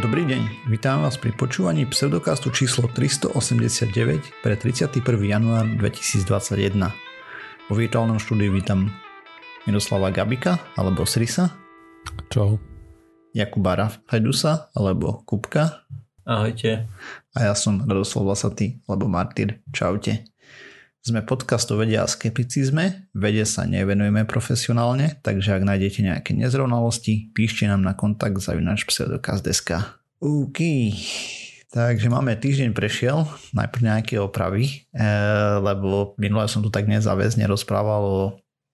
[0.00, 4.96] Dobrý deň, vítam vás pri počúvaní pseudokastu číslo 389 pre 31.
[5.20, 6.88] január 2021.
[7.68, 8.88] Vo virtuálnom štúdiu vítam
[9.68, 11.52] Miroslava Gabika alebo Srisa.
[12.32, 12.56] Čau.
[13.36, 15.84] Jakuba Fedusa alebo Kupka.
[16.24, 16.88] Ahojte.
[17.36, 19.60] A ja som Radoslav Vlasatý alebo Martyr.
[19.68, 20.24] Čaute.
[21.00, 27.32] Sme podcast o vede a skepticizme, vede sa nevenujeme profesionálne, takže ak nájdete nejaké nezrovnalosti,
[27.32, 29.80] píšte nám na kontakt zavinač pseudokaz.sk.
[30.20, 30.60] OK,
[31.72, 33.24] takže máme týždeň prešiel,
[33.56, 35.08] najprv nejaké opravy, e,
[35.64, 38.20] lebo minule som tu tak nezáväzne rozprával o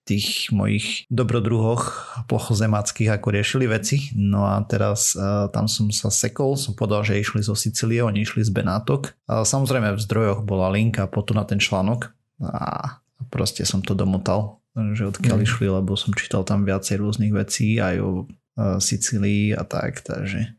[0.07, 4.15] tých mojich dobrodruhoch plochozemáckých, ako riešili veci.
[4.15, 8.23] No a teraz uh, tam som sa sekol, som povedal, že išli zo Sicílie, oni
[8.23, 9.11] išli z Benátok.
[9.27, 12.97] Uh, samozrejme v zdrojoch bola linka potom na ten článok, a
[13.33, 14.61] proste som to domotal,
[14.93, 15.45] že odkiaľ mm.
[15.45, 20.53] išli, lebo som čítal tam viacej rôznych vecí aj o uh, Sicílii a tak, takže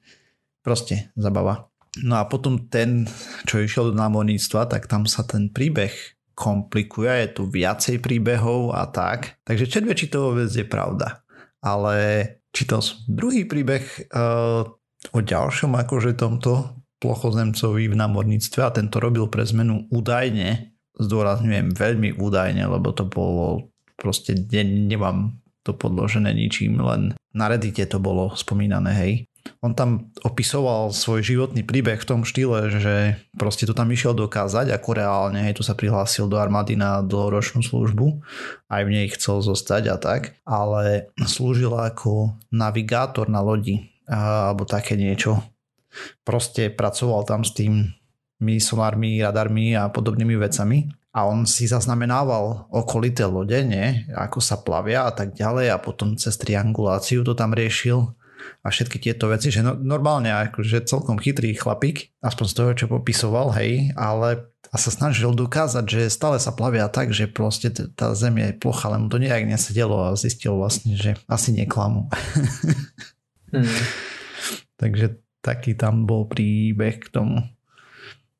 [0.62, 1.70] proste zabava.
[2.02, 3.06] No a potom ten,
[3.46, 5.90] čo išiel do námorníctva, tak tam sa ten príbeh
[6.38, 9.42] komplikuje, je tu viacej príbehov a tak.
[9.42, 11.26] Takže červie, či to vôbec je pravda.
[11.58, 12.22] Ale
[12.54, 13.82] čítal som druhý príbeh
[14.14, 14.62] uh,
[15.10, 22.18] o ďalšom akože tomto plochozemcovi v námorníctve a tento robil pre zmenu údajne zdôrazňujem veľmi
[22.18, 28.32] údajne, lebo to bolo proste, ne, nemám to podložené ničím, len na Reddite to bolo
[28.34, 29.12] spomínané, hej.
[29.64, 34.70] On tam opisoval svoj životný príbeh v tom štýle, že proste to tam išiel dokázať,
[34.74, 38.20] ako reálne, hej, tu sa prihlásil do armády na dlhoročnú službu,
[38.68, 44.96] aj v nej chcel zostať a tak, ale slúžil ako navigátor na lodi, alebo také
[44.96, 45.40] niečo.
[46.22, 47.97] Proste pracoval tam s tým
[48.38, 54.06] misonármi, radarmi a podobnými vecami a on si zaznamenával okolité lode, nie?
[54.14, 58.14] ako sa plavia a tak ďalej a potom cez trianguláciu to tam riešil
[58.62, 62.86] a všetky tieto veci, že no, normálne akože celkom chytrý chlapík, aspoň z toho, čo
[62.86, 68.12] popisoval, hej, ale a sa snažil dokázať, že stále sa plavia tak, že proste tá
[68.12, 72.12] zem je plocha, ale mu to nejak nesedelo a zistil vlastne, že asi neklamu.
[73.56, 73.78] mm.
[74.76, 77.48] Takže taký tam bol príbeh k tomu.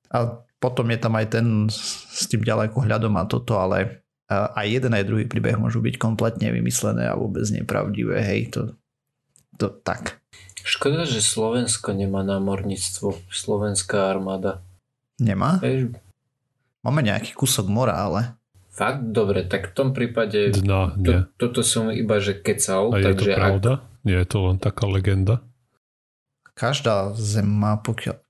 [0.09, 5.09] A potom je tam aj ten s tým ďalekohľadom a toto, ale aj jeden aj
[5.09, 8.61] druhý príbeh môžu byť kompletne vymyslené a vôbec nepravdivé, hej, to,
[9.57, 10.21] to tak.
[10.61, 14.61] Škoda, že Slovensko nemá námorníctvo, slovenská armáda.
[15.17, 15.65] Nemá?
[15.65, 15.97] Hej.
[16.85, 18.37] Máme nejaký kúsok mora, ale...
[18.69, 19.11] Fakt?
[19.11, 21.27] Dobre, tak v tom prípade Dna, nie.
[21.41, 22.95] To, toto som iba, že kecal.
[22.95, 23.73] A takže je to pravda?
[23.81, 24.05] Ak...
[24.07, 25.43] Nie je to len taká legenda?
[26.55, 28.23] Každá zem má, pokiaľ,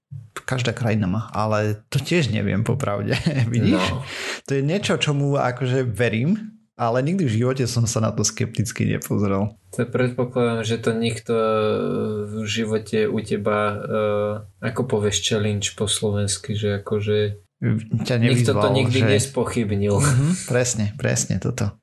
[0.49, 3.13] každá krajina má, ale to tiež neviem popravde.
[3.53, 3.77] Vidíš?
[3.77, 4.03] No.
[4.49, 8.87] To je niečo, čomu akože verím, ale nikdy v živote som sa na to skepticky
[8.87, 9.59] nepozrel.
[9.75, 11.35] To predpokladám, že to nikto
[12.31, 14.33] v živote u teba uh,
[14.63, 17.43] ako povieš challenge po slovensky, že akože
[18.07, 19.09] ťa nikto to nikdy že...
[19.19, 19.99] nespochybnil.
[19.99, 21.75] Mm-hmm, presne, presne toto.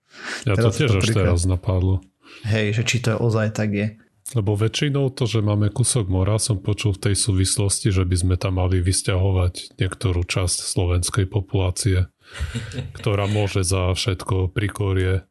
[0.48, 2.00] Ja teraz to tiež až teraz napadlo.
[2.48, 3.88] Hej, že či to ozaj tak je.
[4.34, 8.36] Lebo väčšinou to, že máme kúsok mora, som počul v tej súvislosti, že by sme
[8.42, 12.10] tam mali vysťahovať niektorú časť slovenskej populácie,
[12.98, 15.30] ktorá môže za všetko prikorie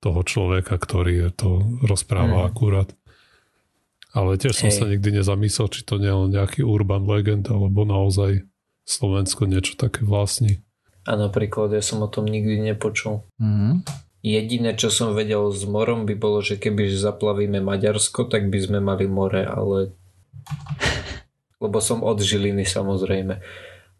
[0.00, 2.46] toho človeka, ktorý to rozpráva mm.
[2.48, 2.88] akurát.
[4.14, 4.78] Ale tiež som Hej.
[4.78, 8.46] sa nikdy nezamyslel, či to nie je nejaký urban legend, alebo naozaj
[8.84, 10.64] Slovensko niečo také vlastní.
[11.04, 13.24] A napríklad ja som o tom nikdy nepočul.
[13.36, 13.84] Mm.
[14.24, 18.78] Jediné, čo som vedel s morom, by bolo, že keby zaplavíme Maďarsko, tak by sme
[18.80, 19.92] mali more, ale...
[21.62, 23.44] Lebo som od Žiliny samozrejme.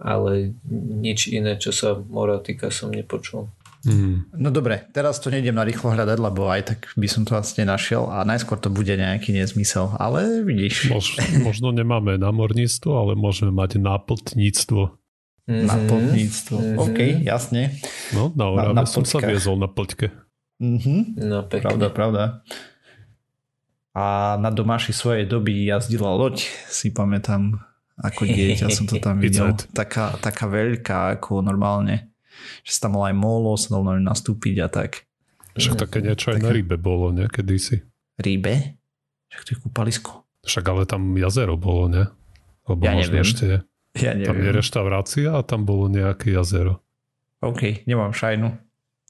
[0.00, 3.52] Ale nič iné, čo sa mora týka, som nepočul.
[3.84, 4.32] Mm.
[4.32, 7.68] No dobre, teraz to nejdem na rýchlo hľadať, lebo aj tak by som to vlastne
[7.68, 10.88] našiel a najskôr to bude nejaký nezmysel, ale vidíš.
[10.88, 15.03] Mož, možno nemáme námorníctvo, ale môžeme mať nápltníctvo.
[15.44, 15.66] Mm-hmm.
[15.68, 16.56] Na plotníctvo.
[16.56, 16.80] Mm-hmm.
[16.80, 17.62] OK, jasne.
[18.16, 20.08] No, na Orave na, na som sa viezol na plťke.
[20.56, 21.00] Mm-hmm.
[21.20, 21.64] No, pekne.
[21.68, 22.22] Pravda, pravda.
[23.94, 27.60] A na domáši svojej doby jazdila loď, si pamätám,
[28.00, 29.54] ako dieťa som to tam videl.
[29.70, 32.10] taká, taká veľká, ako normálne.
[32.66, 35.06] Že sa tam aj molo, sa dalo nastúpiť a tak.
[35.54, 37.30] Však také niečo aj na Ríbe bolo, ne?
[37.30, 37.78] Kedysi.
[38.18, 38.80] Ríbe?
[39.30, 40.26] Však to je kúpalisko.
[40.42, 42.04] Však ale tam jazero bolo, ne?
[42.66, 43.22] Lebo ja neviem.
[43.22, 43.62] ešte.
[43.94, 44.26] Ja neviem.
[44.26, 46.82] Tam je reštaurácia a tam bolo nejaké jazero.
[47.38, 48.58] OK, nemám šajnu.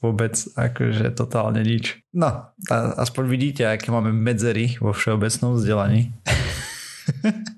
[0.03, 2.03] Vôbec, akože totálne nič.
[2.13, 6.11] No, a, aspoň vidíte, aké máme medzery vo všeobecnom vzdelaní.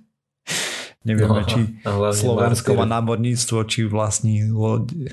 [1.08, 1.80] Nevieme, no, či
[2.20, 5.12] Slovensko má námorníctvo, či vlastní loď, e,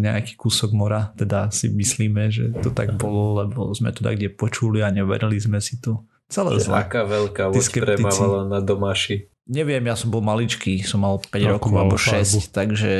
[0.00, 1.12] nejaký kúsok mora.
[1.12, 5.36] Teda si myslíme, že to tak bolo, lebo sme to tak kde počuli a neverili
[5.36, 6.08] sme si to.
[6.32, 6.80] Celé zle.
[6.80, 9.28] Aká veľká loď premávala na domáši.
[9.46, 12.38] Neviem, ja som bol maličký, som mal 5 Ako rokov alebo farbu.
[12.42, 12.92] 6, takže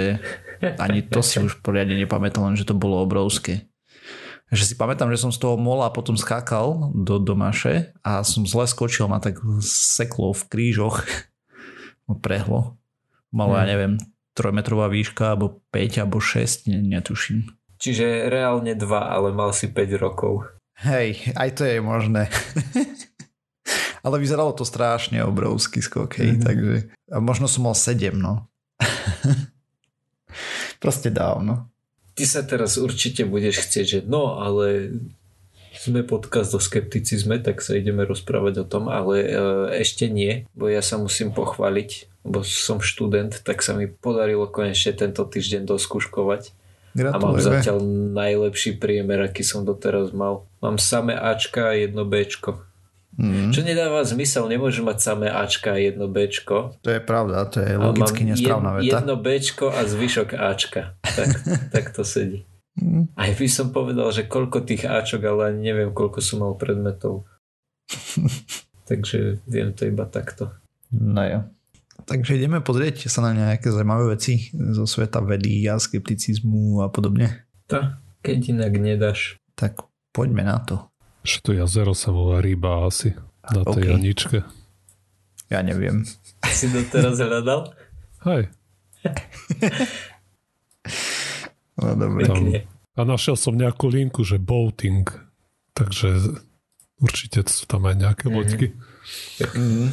[0.79, 3.67] ani to si už poriadne nepamätám, len že to bolo obrovské.
[4.55, 8.71] Že si pamätám, že som z toho mola potom skákal do domaše a som zle
[8.71, 11.03] skočil, ma tak seklo v krížoch.
[12.07, 12.79] No prehlo.
[13.35, 13.73] Malo, ja Hmm.
[13.75, 13.93] neviem,
[14.31, 17.51] trojmetrová výška, alebo 5, alebo 6, ne, netuším.
[17.83, 20.47] Čiže reálne dva, ale mal si 5 rokov.
[20.87, 22.31] Hej, aj to je možné.
[24.07, 26.41] Ale vyzeralo to strašne obrovský skok, hej, Mhm.
[26.41, 26.75] takže
[27.09, 28.47] a možno som mal 7, no.
[30.79, 31.67] Proste dávno.
[32.15, 34.97] Ty sa teraz určite budeš chcieť, že no, ale
[35.77, 39.29] sme podcast o skepticizme, tak sa ideme rozprávať o tom, ale e,
[39.79, 41.91] ešte nie, bo ja sa musím pochváliť,
[42.23, 46.57] lebo som študent, tak sa mi podarilo konečne tento týždeň doskúškovať.
[46.97, 47.45] A mám Gratulujeme.
[47.61, 47.79] zatiaľ
[48.17, 50.49] najlepší priemer, aký som doteraz mal.
[50.59, 52.65] Mám samé Ačka a jedno Bčko.
[53.17, 56.77] Mm, Čo nedáva zmysel, nemôžem mať samé Ačka a jedno Bčko.
[56.85, 59.01] to je pravda, to je logicky nesprávna veta.
[59.01, 61.01] Jedno Bčko a zvyšok Ačka.
[61.01, 61.29] Tak,
[61.75, 62.45] tak to sedí.
[62.77, 67.25] Mm, Aj by som povedal, že koľko tých Ačok, ale neviem, koľko som mal predmetov.
[68.89, 70.53] Takže viem to iba takto.
[70.93, 71.41] No jo.
[72.07, 77.49] Takže ideme pozrieť sa na nejaké zaujímavé veci zo sveta vedy a skepticizmu a podobne.
[77.67, 79.41] Tá, keď inak nedáš.
[79.59, 79.83] Tak
[80.15, 80.87] poďme na to.
[81.27, 83.11] Že to jazero sa volá Ryba asi
[83.45, 83.91] na tej OK.
[83.91, 84.39] Janičke.
[85.47, 86.07] Ja neviem.
[86.47, 87.75] Si doteraz hľadal?
[88.23, 88.43] Hej.
[91.77, 92.25] No dobre.
[92.25, 92.57] Tam-.
[92.97, 95.05] A našiel som nejakú linku, že boating.
[95.77, 96.41] Takže
[96.97, 98.33] určite sú tam aj nejaké Mhm.
[98.33, 98.67] loďky.
[99.53, 99.93] Mm.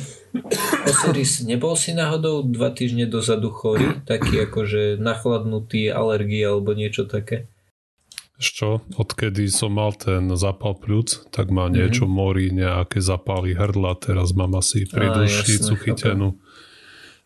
[0.87, 4.01] Osiris, nebol si náhodou dva týždne dozadu chorý?
[4.01, 7.45] Taký akože nachladnutý, alergie alebo niečo také?
[8.41, 8.81] Čo?
[8.97, 11.73] Odkedy som mal ten zápal pľúc, tak má Mhm.
[11.73, 16.37] niečo v mori, nejaké zápaly hrdla, teraz mám asi jasné, chytenú.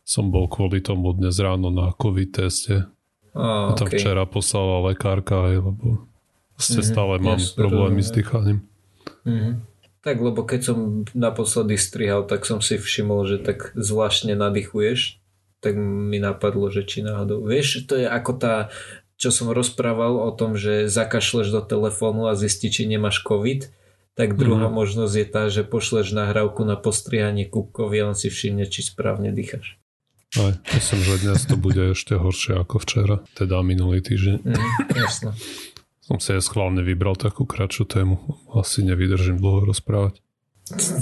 [0.03, 2.87] Som bol kvôli tomu dnes ráno na COVID teste.
[3.35, 3.99] Á, A tam okej.
[4.01, 6.07] včera poslala lekárka, aj, lebo
[6.57, 8.59] ste Mhm, stále mám jasné, problémy s dýchaním.
[9.27, 9.51] Mhm.
[10.01, 10.77] Tak, lebo keď som
[11.11, 15.19] naposledy strihal, tak som si všimol, že tak zvláštne nadýchuješ.
[15.59, 17.43] Tak mi napadlo, že či náhodou.
[17.43, 18.69] Vieš, to je ako tá,
[19.17, 23.73] čo som rozprával o tom, že zakašleš do telefónu a zistí, či nemáš COVID.
[24.13, 24.73] Tak druhá Mhm.
[24.73, 29.29] možnosť je tá, že pošleš nahrávku na postrihanie kúbkovi a on si všimne, či správne
[29.29, 29.77] dýchaš.
[30.35, 34.35] Aj, myslím, že dnes to bude ešte horšie ako včera, teda minulý týždeň.
[34.41, 34.65] Mhm,
[34.95, 35.29] jasno.
[36.01, 38.15] Som si aj schválne vybral takú kratšiu tému.
[38.53, 40.19] Asi nevydržím dlho rozprávať.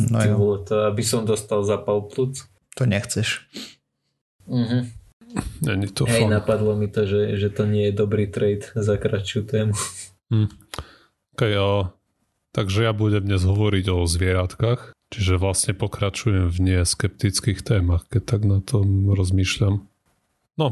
[0.09, 2.45] No jo, to, aby som dostal zapal plúc.
[2.73, 3.47] to nechceš.
[4.45, 4.91] Mhm.
[5.61, 6.31] Není to Hej, fun.
[6.31, 9.75] napadlo mi to, že, že to nie je dobrý trade za kratšiu tému.
[11.35, 11.91] Okay, a,
[12.55, 18.41] takže ja budem dnes hovoriť o zvieratkách, čiže vlastne pokračujem v neskeptických témach, keď tak
[18.47, 19.83] na tom rozmýšľam.
[20.55, 20.67] No,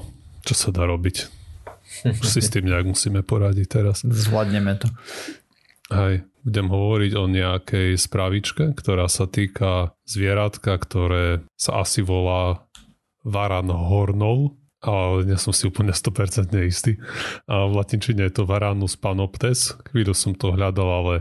[0.48, 1.28] čo sa dá robiť?
[2.08, 4.02] Už si s tým nejak musíme poradiť teraz.
[4.08, 4.88] Zvládneme to.
[5.92, 12.66] Hej, budem hovoriť o nejakej správičke, ktorá sa týka zvieratka, ktoré sa asi volá
[13.24, 17.00] varan hornov, ale nie som si úplne 100% istý.
[17.48, 19.80] A v latinčine je to Varanus panoptes.
[19.90, 21.16] Chvíľu som to hľadal, ale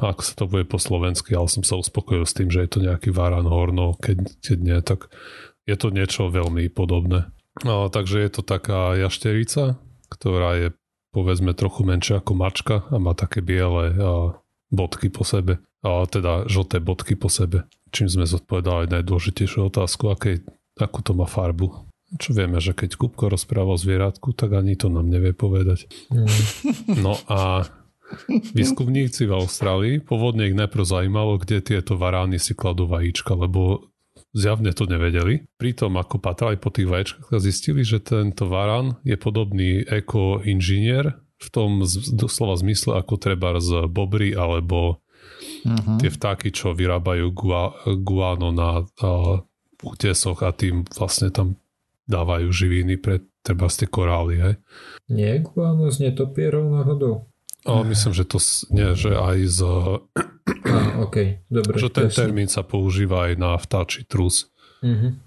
[0.00, 2.78] ako sa to bude po slovensky, ale som sa uspokojil s tým, že je to
[2.84, 5.08] nejaký varan hornov, keď, keď nie, tak
[5.68, 7.28] je to niečo veľmi podobné.
[7.64, 9.80] A, takže je to taká jašterica,
[10.12, 10.68] ktorá je
[11.16, 14.36] povedzme trochu menšia ako mačka a má také biele a,
[14.68, 17.64] bodky po sebe, a teda žlté bodky po sebe.
[17.94, 20.44] Čím sme zodpovedali najdôležitejšiu otázku, aké,
[20.76, 21.88] akú to má farbu.
[22.22, 25.90] Čo vieme, že keď Kupko rozpráva o zvieratku, tak ani to nám nevie povedať.
[26.86, 27.66] No a
[28.54, 33.90] výskumníci v Austrálii pôvodne ich najprv zaujímalo, kde tieto varány si kladú vajíčka, lebo
[34.30, 35.50] zjavne to nevedeli.
[35.58, 41.48] Pritom ako patrali po tých vajíčkach, tak zistili, že tento varán je podobný eko-inžinier v
[41.50, 41.82] tom
[42.14, 45.02] doslova zmysle ako treba z bobry alebo
[45.66, 45.98] Mhm.
[46.00, 49.42] tie vtáky, čo vyrábajú gua, guano na a,
[49.86, 51.54] útesoch a tým vlastne tam
[52.10, 54.34] dávajú živiny pre treba z tie korály.
[54.42, 54.54] Hej.
[55.06, 57.30] Nie, guano z netopierov náhodou.
[57.66, 58.38] Ale myslím, že to
[58.70, 59.60] nie, že aj z...
[60.66, 61.74] Á, OK, dobre.
[61.78, 62.18] že ten jasne.
[62.30, 64.50] termín sa používa aj na vtáči trus.
[64.82, 65.22] Mhm.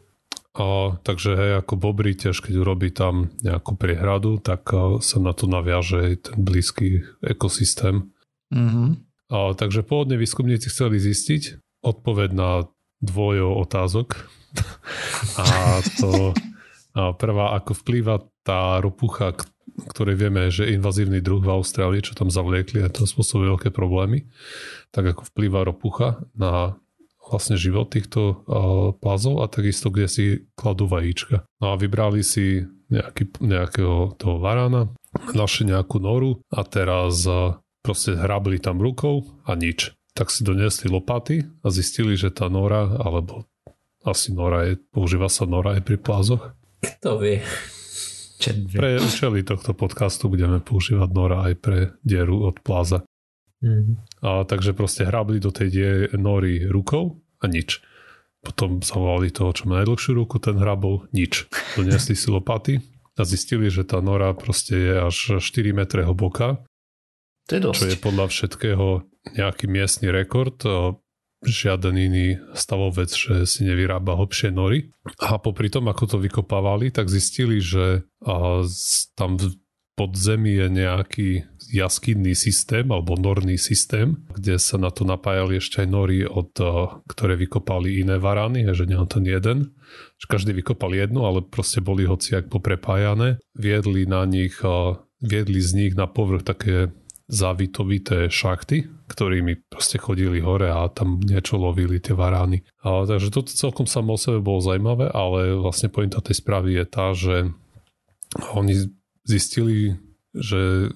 [0.59, 5.31] A, takže hej, ako bobry tiež, keď urobí tam nejakú priehradu, tak a, sa na
[5.31, 8.11] to naviaže aj ten blízky ekosystém.
[8.51, 9.03] Mhm.
[9.29, 12.51] A, takže pôvodne výskumníci chceli zistiť odpoveď na
[12.99, 14.27] dvojo otázok.
[15.37, 16.33] A to
[16.97, 19.37] a prvá, ako vplýva tá ropucha,
[19.93, 24.25] ktorej vieme, že invazívny druh v Austrálii, čo tam zavliekli a to spôsobuje veľké problémy,
[24.89, 26.75] tak ako vplýva ropucha na
[27.29, 28.41] vlastne život týchto
[28.99, 30.25] plazov a takisto kde si
[30.57, 31.45] kladú vajíčka.
[31.61, 34.89] No a vybrali si nejaký, nejakého toho varána,
[35.37, 37.29] našli nejakú noru a teraz
[37.85, 39.93] proste hrabli tam rukou a nič.
[40.17, 43.45] Tak si donesli lopaty a zistili, že tá nora, alebo
[44.03, 46.55] asi nora je, používa sa nora aj pri plázoch.
[46.79, 47.43] Kto vie?
[48.71, 53.03] Pre účely tohto podcastu budeme používať nora aj pre dieru od pláza.
[53.59, 54.23] Mm-hmm.
[54.23, 57.83] A, takže proste hrabli do tej die, nory rukou a nič.
[58.39, 61.51] Potom zavolali toho, čo má najdlhšiu ruku, ten hrabol, nič.
[61.75, 62.79] Doniesli si lopaty
[63.19, 66.63] a zistili, že tá nora proste je až 4 metre hlboká.
[67.51, 67.75] To je dosť.
[67.75, 68.85] Čo je podľa všetkého
[69.35, 70.55] nejaký miestny rekord
[71.39, 74.91] žiaden iný stavovec, že si nevyrába hlbšie nory.
[75.23, 78.03] A popri tom, ako to vykopávali, tak zistili, že
[79.15, 79.39] tam
[79.99, 81.29] pod zemi je nejaký
[81.75, 86.55] jaskinný systém alebo norný systém, kde sa na to napájali ešte aj nory, od,
[87.03, 89.75] ktoré vykopali iné varány, že nie ten jeden.
[90.23, 93.43] Každý vykopal jednu, ale proste boli hociak poprepájané.
[93.59, 94.55] Viedli na nich,
[95.19, 96.95] viedli z nich na povrch také
[97.29, 102.65] závitovité šachty, ktorými proste chodili hore a tam niečo lovili tie varány.
[102.81, 106.85] A, takže toto celkom samo o sebe bolo zaujímavé, ale vlastne pointa tej správy je
[106.89, 107.53] tá, že
[108.57, 108.89] oni
[109.29, 110.01] zistili,
[110.33, 110.89] že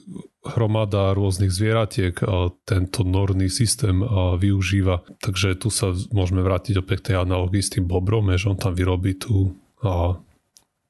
[0.44, 2.18] hromada rôznych zvieratiek
[2.66, 4.02] tento norný systém
[4.38, 5.06] využíva.
[5.22, 9.16] Takže tu sa môžeme vrátiť opäť tej analogii s tým bobrom, že on tam vyrobí
[9.18, 9.56] tú,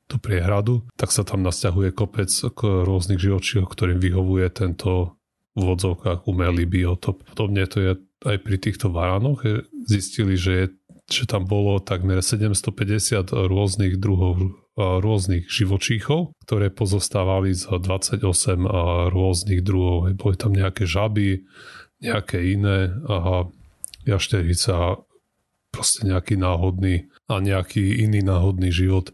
[0.08, 5.20] tú priehradu, tak sa tam nasťahuje kopec rôznych živočíchov, ktorým vyhovuje tento
[5.54, 7.22] v vodzovkách umelý biotop.
[7.30, 7.92] Podobne to je
[8.26, 9.46] aj pri týchto varánoch.
[9.86, 10.66] Zistili, že, je,
[11.10, 18.26] že tam bolo takmer 750 rôznych druhov rôznych živočíchov, ktoré pozostávali z 28
[19.14, 20.10] rôznych druhov.
[20.18, 21.46] Boli tam nejaké žaby,
[22.02, 23.46] nejaké iné a
[24.10, 24.98] jašterica
[25.70, 29.14] proste nejaký náhodný a nejaký iný náhodný život.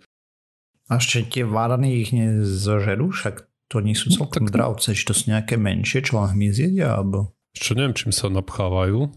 [0.89, 3.11] A ešte tie várany ich nezožerú?
[3.11, 6.57] Však to nie sú celkom no, dravce, či to sú nejaké menšie, čo len hmyz
[6.57, 7.37] jedia, alebo...
[7.53, 9.13] Čo neviem, čím sa napchávajú,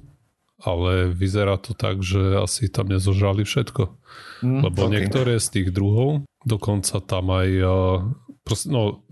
[0.63, 3.83] ale vyzerá to tak, že asi tam nezožrali všetko.
[4.45, 4.93] Mm, Lebo okay.
[4.93, 7.49] niektoré z tých druhov, dokonca tam aj...
[8.45, 9.03] Proste, no,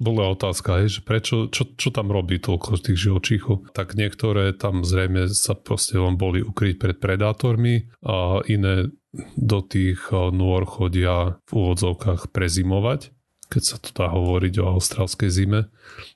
[0.00, 3.70] bola otázka, hej, že prečo, čo, čo tam robí toľko tých živočíchov.
[3.76, 8.88] Tak niektoré tam zrejme sa proste len boli ukryť pred predátormi a iné
[9.36, 13.12] do tých nôr chodia v úvodzovkách prezimovať
[13.50, 15.66] keď sa to dá hovoriť o austrálskej zime.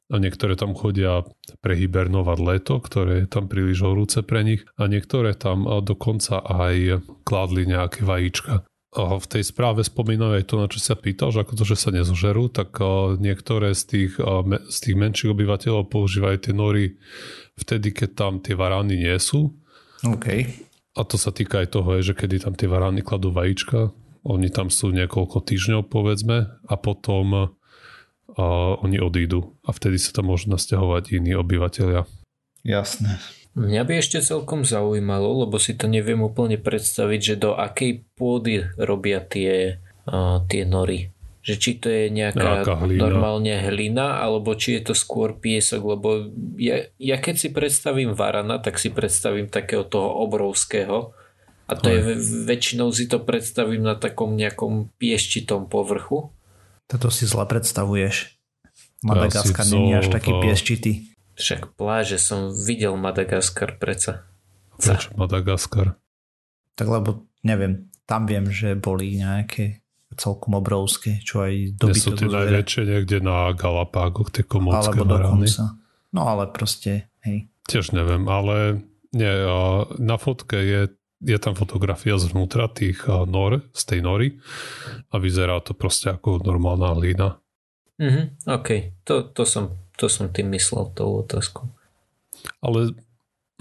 [0.09, 1.27] A niektoré tam chodia
[1.61, 4.63] prehibernovať leto, ktoré je tam príliš horúce pre nich.
[4.79, 8.63] A niektoré tam dokonca aj kládli nejaké vajíčka.
[8.95, 11.83] A v tej správe spomínajú aj to, na čo sa pýtal, že ako to, že
[11.83, 12.79] sa nezožerú, tak
[13.19, 14.13] niektoré z tých,
[14.71, 16.95] z tých menších obyvateľov používajú tie nory
[17.59, 19.51] vtedy, keď tam tie varány nie sú.
[20.07, 20.47] OK.
[20.95, 23.91] A to sa týka aj toho, že kedy tam tie varány kladú vajíčka,
[24.25, 27.55] oni tam sú niekoľko týždňov, povedzme, a potom
[28.35, 28.45] a
[28.83, 29.55] oni odídu.
[29.63, 32.09] A vtedy sa tam môžu nasťahovať iní obyvateľia.
[32.65, 33.21] Jasné.
[33.55, 38.67] Mňa by ešte celkom zaujímalo, lebo si to neviem úplne predstaviť, že do akej pôdy
[38.75, 39.79] robia tie,
[40.11, 41.15] uh, tie nory.
[41.45, 43.01] Že či to je nejaká, nejaká hlina.
[43.05, 48.59] normálne hlina, alebo či je to skôr piesok, lebo ja, ja keď si predstavím varana,
[48.59, 51.15] tak si predstavím takého toho obrovského,
[51.65, 56.33] a to je väčšinou si to predstavím na takom nejakom pieštitom povrchu.
[56.85, 58.37] Toto si zle predstavuješ.
[59.05, 60.93] Madagaskar není až taký pieščitý.
[61.35, 64.29] Však pláže som videl Madagaskar preca.
[64.77, 65.97] Prečo Madagaskar?
[66.75, 71.99] Tak lebo, neviem, tam viem, že boli nejaké celkom obrovské, čo aj dobytok.
[71.99, 75.75] sú tie najväčšie niekde na Galapágoch, tie komorské Alebo dokonca.
[76.15, 77.51] No ale proste, hej.
[77.67, 79.33] Tiež neviem, ale nie,
[79.99, 80.81] na fotke je
[81.23, 84.29] je tam fotografia zvnútra tých nor, z tej nory
[85.13, 87.39] a vyzerá to proste ako normálna hlína.
[88.01, 88.69] Mhm, OK,
[89.07, 91.71] to, to, som, to som tým myslel, tou otázkou.
[92.59, 92.99] Ale,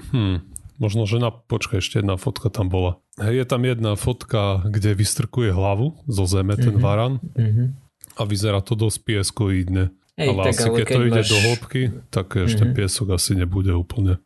[0.10, 0.42] hm,
[0.82, 2.98] možno, že na, počkaj, ešte jedna fotka tam bola.
[3.22, 6.84] Hej, je tam jedna fotka, kde vystrkuje hlavu zo zeme ten mm-hmm.
[6.84, 7.68] varan mm-hmm.
[8.18, 9.94] a vyzerá to dosť pieskoidne.
[10.18, 11.30] Hej, ale asi keď, keď to ide máš...
[11.30, 12.78] do hĺbky, tak ešte mm-hmm.
[12.78, 14.18] piesok asi nebude úplne.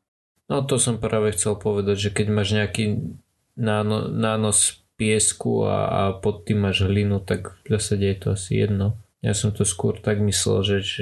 [0.47, 3.15] No to som práve chcel povedať, že keď máš nejaký
[3.59, 8.63] náno, nános piesku a, a pod tým máš hlinu, tak v zásade je to asi
[8.63, 8.95] jedno.
[9.19, 11.01] Ja som to skôr tak myslel, že, že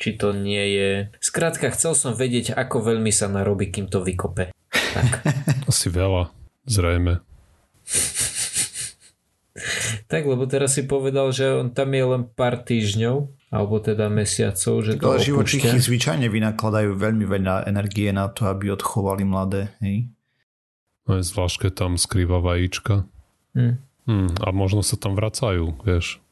[0.00, 0.90] či to nie je...
[1.20, 4.50] Skrátka, chcel som vedieť, ako veľmi sa narobí, kým to vykope.
[4.72, 5.08] Tak.
[5.70, 6.32] Asi veľa,
[6.66, 7.20] zrejme.
[10.10, 13.16] tak, lebo teraz si povedal, že on tam je len pár týždňov,
[13.50, 18.70] alebo teda mesiacov, že to Ale živočichy zvyčajne vynakladajú veľmi veľa energie na to, aby
[18.70, 20.06] odchovali mladé, hej?
[21.10, 23.08] Aj zvlášť, keď tam skrýva vajíčka.
[23.58, 23.74] Hm.
[24.06, 26.22] Hmm, a možno sa tam vracajú, vieš.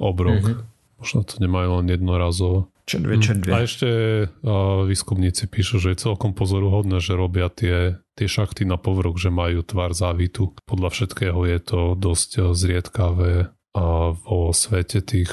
[0.00, 0.42] Obrok.
[0.42, 0.54] Mhm.
[1.02, 2.71] Možno to nemajú len jednorazovo.
[2.82, 3.50] Čerdve, A čerdve.
[3.62, 3.88] ešte
[4.26, 9.30] uh, výskumníci píšu, že je celkom pozoruhodné, že robia tie, tie šachty na povrch, že
[9.30, 10.50] majú tvar závitu.
[10.66, 13.32] Podľa všetkého je to dosť uh, zriedkavé
[13.72, 15.30] a vo svete tých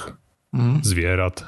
[0.49, 0.81] Mm.
[0.81, 1.45] zvierat.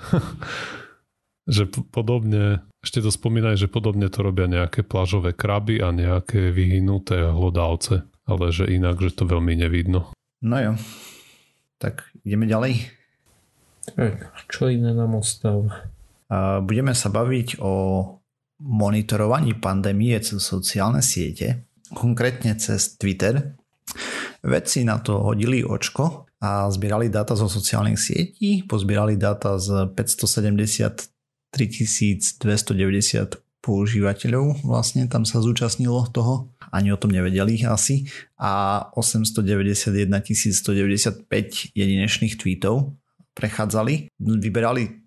[1.50, 7.34] že podobne, ešte to spomínaj, že podobne to robia nejaké plážové kraby a nejaké vyhynuté
[7.34, 10.14] hlodavce, ale že inak, že to veľmi nevidno.
[10.46, 10.74] No jo.
[11.82, 12.94] Tak ideme ďalej.
[13.82, 15.90] Tak, čo iné nám ostáva?
[16.62, 18.06] Budeme sa baviť o
[18.62, 23.58] monitorovaní pandémie cez sociálne siete, konkrétne cez Twitter.
[24.46, 31.10] Vedci na to hodili očko a zbierali dáta zo sociálnych sietí, pozbierali dáta z 573
[31.52, 38.10] 290 používateľov vlastne tam sa zúčastnilo toho, ani o tom nevedeli asi
[38.42, 41.30] a 891 195
[41.78, 42.98] jedinečných tweetov
[43.42, 45.02] prechádzali, vyberali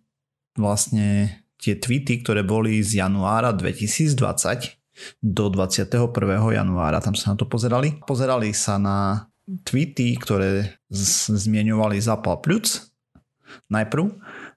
[0.59, 4.83] vlastne tie tweety, ktoré boli z januára 2020
[5.23, 6.11] do 21.
[6.55, 7.99] januára, tam sa na to pozerali.
[8.07, 9.31] Pozerali sa na
[9.67, 12.91] tweety, ktoré z- zmieňovali Zapal Plus
[13.71, 14.11] najprv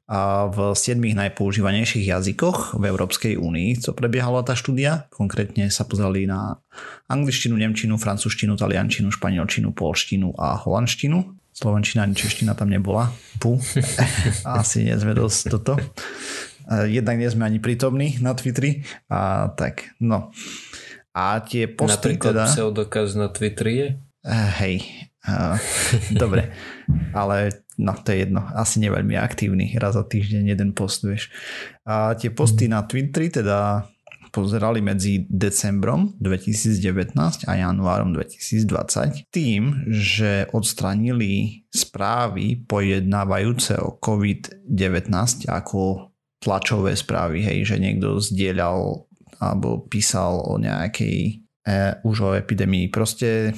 [0.07, 5.12] a v 7 najpoužívanejších jazykoch v Európskej únii, co prebiehala tá štúdia.
[5.12, 6.63] Konkrétne sa pozerali na
[7.12, 11.37] angličtinu, nemčinu, francúzštinu, taliančinu, španielčinu, polštinu a holandštinu.
[11.57, 13.09] Slovenčina ani čeština tam nebola.
[13.41, 13.57] Pu.
[14.61, 15.73] Asi nie sme dosť toto.
[16.69, 18.85] Jednak nie sme ani prítomní na Twitteri.
[19.09, 20.29] A tak, no.
[21.17, 22.45] A tie posty Napríklad teda...
[22.45, 23.87] pseudokaz na Twitteri je?
[24.21, 24.85] Uh, hej,
[26.13, 26.53] dobre,
[27.15, 31.33] ale no to je jedno, asi neveľmi aktívny, raz za týždeň jeden post, vieš.
[31.87, 33.87] A tie posty na Twitteri teda
[34.31, 45.12] pozerali medzi decembrom 2019 a januárom 2020 tým, že odstranili správy pojednávajúce o COVID-19
[45.49, 52.89] ako tlačové správy, hej, že niekto zdieľal alebo písal o nejakej e, už o epidémii.
[52.89, 53.54] Proste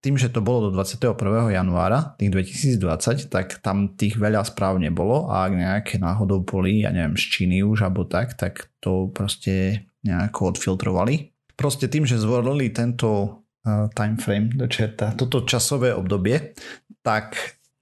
[0.00, 1.12] tým, že to bolo do 21.
[1.52, 6.90] januára tých 2020, tak tam tých veľa správ nebolo a ak nejaké náhodou boli, ja
[6.90, 11.32] neviem, z Číny už alebo tak, tak to proste nejako odfiltrovali.
[11.54, 16.56] Proste tým, že zvolili tento uh, time frame do čerta, toto časové obdobie,
[17.04, 17.36] tak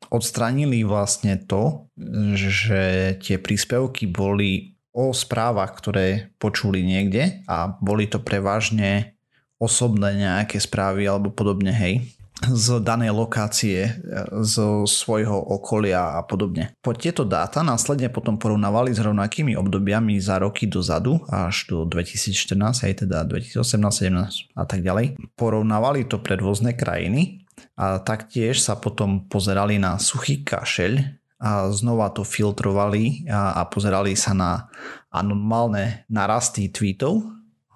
[0.08, 1.92] odstranili vlastne to,
[2.34, 9.14] že tie príspevky boli o správach, ktoré počuli niekde a boli to prevažne
[9.60, 13.98] osobné nejaké správy alebo podobne, hej, z danej lokácie,
[14.46, 16.70] zo svojho okolia a podobne.
[16.78, 22.86] Po tieto dáta následne potom porovnávali s rovnakými obdobiami za roky dozadu až do 2014,
[22.86, 25.18] aj teda 2018, 17 a tak ďalej.
[25.34, 27.42] Porovnávali to pre rôzne krajiny
[27.74, 30.92] a taktiež sa potom pozerali na suchý kašeľ
[31.38, 34.66] a znova to filtrovali a, a pozerali sa na
[35.10, 37.22] anormálne narasty tweetov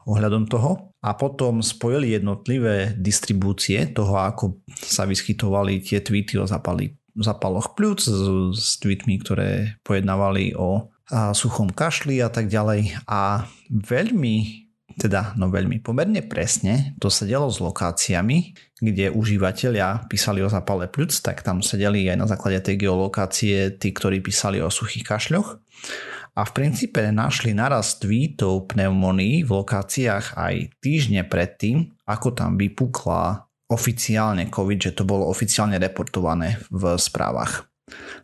[0.06, 6.94] ohľadom toho a potom spojili jednotlivé distribúcie toho, ako sa vyskytovali tie tweety o zapali,
[7.18, 8.22] zapaloch pľúc s,
[8.54, 13.02] s tweetmi, ktoré pojednávali o a, suchom kašli a tak ďalej.
[13.10, 14.62] A veľmi
[14.92, 21.24] teda no veľmi pomerne presne to sedelo s lokáciami, kde užívateľia písali o zapale pľúc,
[21.24, 25.48] tak tam sedeli aj na základe tej geolokácie tí, ktorí písali o suchých kašľoch
[26.32, 33.44] a v princípe našli naraz tweetov pneumónií v lokáciách aj týždne predtým, ako tam vypukla
[33.68, 37.68] oficiálne COVID, že to bolo oficiálne reportované v správach.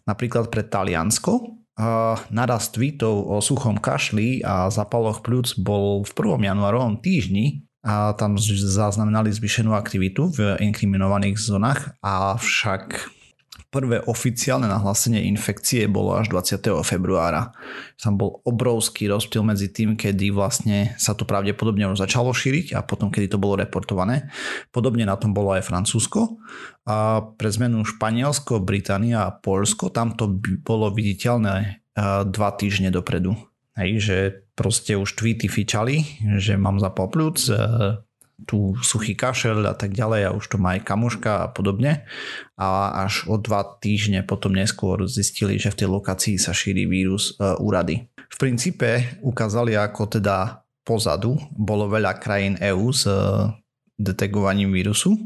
[0.09, 6.51] Napríklad pre Taliansko Uh, narast tweetov o suchom kašli a zapaloch pľúc bol v 1.
[6.51, 13.18] januárovom týždni a tam zaznamenali zvyšenú aktivitu v inkriminovaných zónach, avšak
[13.69, 16.81] prvé oficiálne nahlásenie infekcie bolo až 20.
[16.81, 17.53] februára.
[18.01, 22.81] Tam bol obrovský rozptyl medzi tým, kedy vlastne sa to pravdepodobne už začalo šíriť a
[22.81, 24.33] potom, kedy to bolo reportované.
[24.73, 26.41] Podobne na tom bolo aj Francúzsko.
[26.89, 31.85] A pre zmenu Španielsko, Británia a Polsko, tam to bolo viditeľné
[32.25, 33.37] dva týždne dopredu.
[33.77, 34.17] Hej, že
[34.59, 36.03] proste už tweety fičali,
[36.41, 37.47] že mám zapal plúc,
[38.46, 42.07] tu suchý kašel a tak ďalej a už to má aj kamuška a podobne.
[42.55, 47.35] A až o dva týždne potom neskôr zistili, že v tej lokácii sa šíri vírus
[47.35, 48.07] e, úrady.
[48.29, 53.14] V princípe ukázali, ako teda pozadu bolo veľa krajín EÚ s e,
[53.98, 55.18] detegovaním vírusu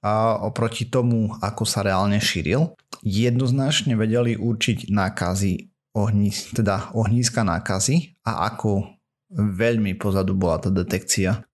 [0.00, 2.72] a oproti tomu, ako sa reálne šíril,
[3.04, 5.52] jednoznačne vedeli určiť nákazy,
[5.92, 8.97] ohnis, teda ohnízka nákazy a ako
[9.32, 11.44] veľmi pozadu bola tá detekcia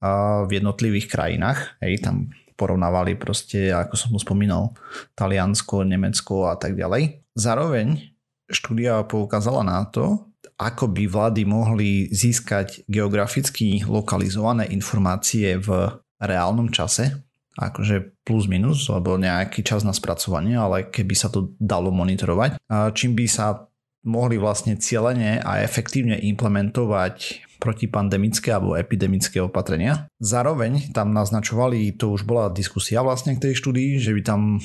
[0.47, 1.79] v jednotlivých krajinách.
[1.83, 4.79] Hej, tam porovnávali proste, ako som mu spomínal,
[5.19, 7.27] Taliansko, Nemecko a tak ďalej.
[7.35, 8.15] Zároveň
[8.47, 17.11] štúdia poukázala na to, ako by vlády mohli získať geograficky lokalizované informácie v reálnom čase,
[17.59, 22.55] akože plus minus, alebo nejaký čas na spracovanie, ale keby sa to dalo monitorovať,
[22.95, 23.67] čím by sa
[24.07, 30.13] mohli vlastne cieľene a efektívne implementovať protipandemické alebo epidemické opatrenia.
[30.21, 34.61] Zároveň tam naznačovali, to už bola diskusia vlastne k tej štúdii, že by tam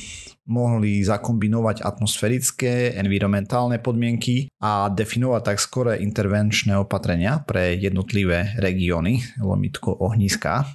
[0.49, 9.95] mohli zakombinovať atmosférické, environmentálne podmienky a definovať tak skore intervenčné opatrenia pre jednotlivé regióny, lomitko
[10.03, 10.67] ohniska.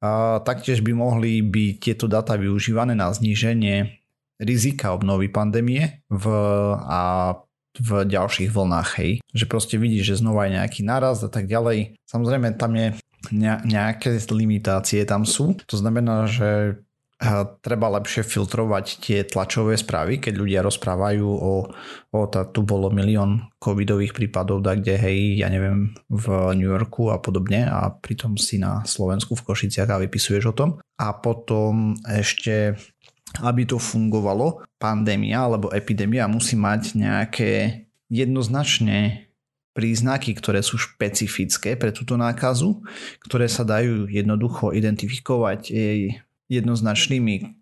[0.00, 4.00] A taktiež by mohli byť tieto data využívané na zníženie
[4.40, 6.24] rizika obnovy pandémie v,
[6.80, 7.00] a
[7.78, 9.22] v ďalších vlnách, hej.
[9.30, 11.94] Že proste vidíš, že znova je nejaký náraz a tak ďalej.
[12.08, 12.96] Samozrejme tam je
[13.66, 15.54] nejaké limitácie tam sú.
[15.68, 16.80] To znamená, že
[17.60, 21.68] treba lepšie filtrovať tie tlačové správy, keď ľudia rozprávajú o,
[22.16, 27.12] o tá, tu bolo milión covidových prípadov, da kde hej, ja neviem, v New Yorku
[27.12, 30.70] a podobne a pritom si na Slovensku v Košiciach a vypisuješ o tom.
[30.96, 32.80] A potom ešte
[33.38, 39.30] aby to fungovalo, pandémia alebo epidémia musí mať nejaké jednoznačne
[39.70, 42.82] príznaky, ktoré sú špecifické pre túto nákazu,
[43.22, 45.70] ktoré sa dajú jednoducho identifikovať
[46.50, 47.60] jednoznačnými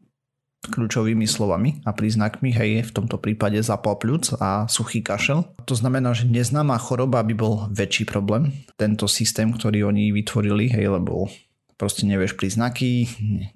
[0.59, 5.47] kľúčovými slovami a príznakmi, hej, v tomto prípade zapal pľúc a suchý kašel.
[5.71, 8.67] To znamená, že neznáma choroba by bol väčší problém.
[8.75, 11.31] Tento systém, ktorý oni vytvorili, hej, lebo
[11.79, 13.07] proste nevieš príznaky,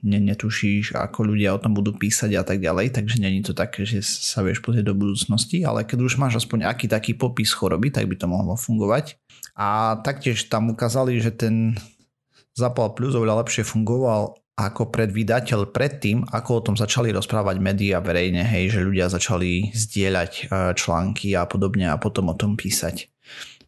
[0.07, 3.83] ne, netušíš, ako ľudia o tom budú písať a tak ďalej, takže není to také,
[3.83, 7.91] že sa vieš pozrieť do budúcnosti, ale keď už máš aspoň aký taký popis choroby,
[7.91, 9.19] tak by to mohlo fungovať.
[9.59, 11.75] A taktiež tam ukázali, že ten
[12.55, 18.45] Zapal Plus oveľa lepšie fungoval ako predvídateľ predtým, ako o tom začali rozprávať médiá verejne,
[18.45, 20.43] hej, že ľudia začali zdieľať e,
[20.77, 23.12] články a podobne a potom o tom písať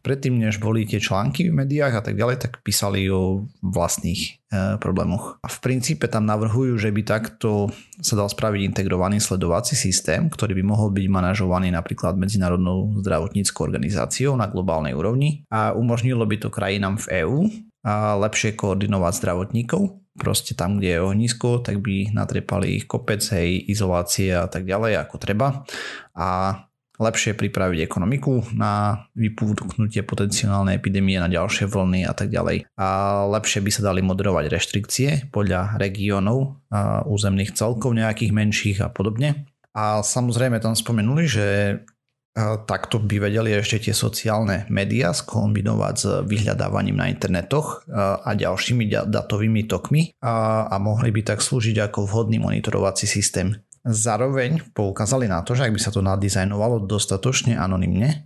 [0.05, 4.29] predtým, než boli tie články v médiách a tak ďalej, tak písali o vlastných e,
[4.77, 5.41] problémoch.
[5.41, 10.53] A v princípe tam navrhujú, že by takto sa dal spraviť integrovaný sledovací systém, ktorý
[10.61, 16.53] by mohol byť manažovaný napríklad Medzinárodnou zdravotníckou organizáciou na globálnej úrovni a umožnilo by to
[16.53, 17.39] krajinám v EÚ
[18.21, 24.31] lepšie koordinovať zdravotníkov proste tam, kde je ohnisko, tak by natrepali ich kopec, hej, izolácie
[24.31, 25.67] a tak ďalej, ako treba.
[26.15, 26.27] A
[26.99, 32.67] lepšie pripraviť ekonomiku na vypúknutie potenciálnej epidémie na ďalšie vlny a tak ďalej.
[32.79, 32.87] A
[33.29, 36.61] lepšie by sa dali moderovať reštrikcie podľa regiónov,
[37.07, 39.47] územných celkov nejakých menších a podobne.
[39.75, 41.45] A samozrejme tam spomenuli, že
[42.67, 49.63] takto by vedeli ešte tie sociálne médiá skombinovať s vyhľadávaním na internetoch a ďalšími datovými
[49.71, 55.53] tokmi a, a mohli by tak slúžiť ako vhodný monitorovací systém Zároveň poukázali na to,
[55.53, 58.25] že ak by sa to nadizajnovalo dostatočne anonymne,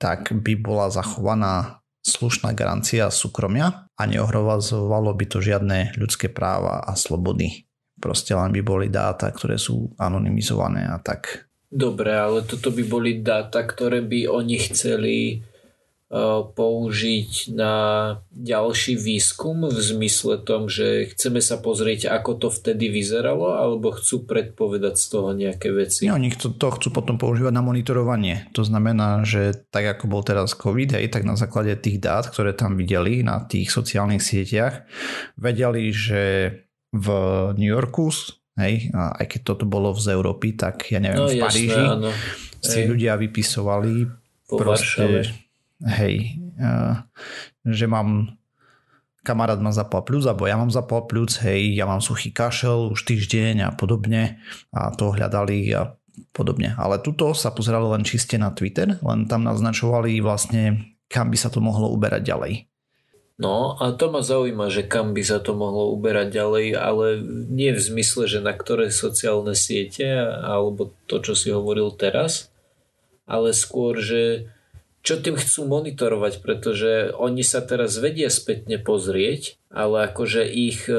[0.00, 6.96] tak by bola zachovaná slušná garancia súkromia a neohrovazovalo by to žiadne ľudské práva a
[6.96, 7.68] slobody.
[8.00, 11.48] Proste len by boli dáta, ktoré sú anonymizované a tak.
[11.66, 15.42] Dobre, ale toto by boli dáta, ktoré by oni chceli
[16.54, 17.74] použiť na
[18.30, 24.22] ďalší výskum v zmysle tom, že chceme sa pozrieť, ako to vtedy vyzeralo, alebo chcú
[24.22, 26.06] predpovedať z toho nejaké veci?
[26.06, 28.46] Nie, oni to, to chcú potom používať na monitorovanie.
[28.54, 32.54] To znamená, že tak ako bol teraz COVID, hej, tak na základe tých dát, ktoré
[32.54, 34.86] tam videli na tých sociálnych sieťach,
[35.34, 36.22] vedeli, že
[36.94, 37.08] v
[37.58, 38.14] New Yorku,
[38.54, 42.14] hej, aj keď toto bolo z Európy, tak ja neviem, no, v Paríži jasné,
[42.62, 42.94] si hej.
[42.94, 44.06] ľudia vypisovali
[44.46, 45.45] po proste, Varšave
[45.84, 46.40] hej,
[47.66, 48.38] že mám
[49.26, 53.02] kamarát má zapal plus, alebo ja mám zapal plus, hej, ja mám suchý kašel už
[53.02, 54.38] týždeň a podobne
[54.70, 55.98] a to hľadali a
[56.30, 56.78] podobne.
[56.78, 61.50] Ale tuto sa pozerali len čiste na Twitter, len tam naznačovali vlastne, kam by sa
[61.50, 62.54] to mohlo uberať ďalej.
[63.36, 67.20] No a to ma zaujíma, že kam by sa to mohlo uberať ďalej, ale
[67.52, 70.08] nie v zmysle, že na ktoré sociálne siete
[70.40, 72.48] alebo to, čo si hovoril teraz,
[73.28, 74.48] ale skôr, že
[75.06, 80.98] čo tým chcú monitorovať, pretože oni sa teraz vedia spätne pozrieť, ale akože ich e,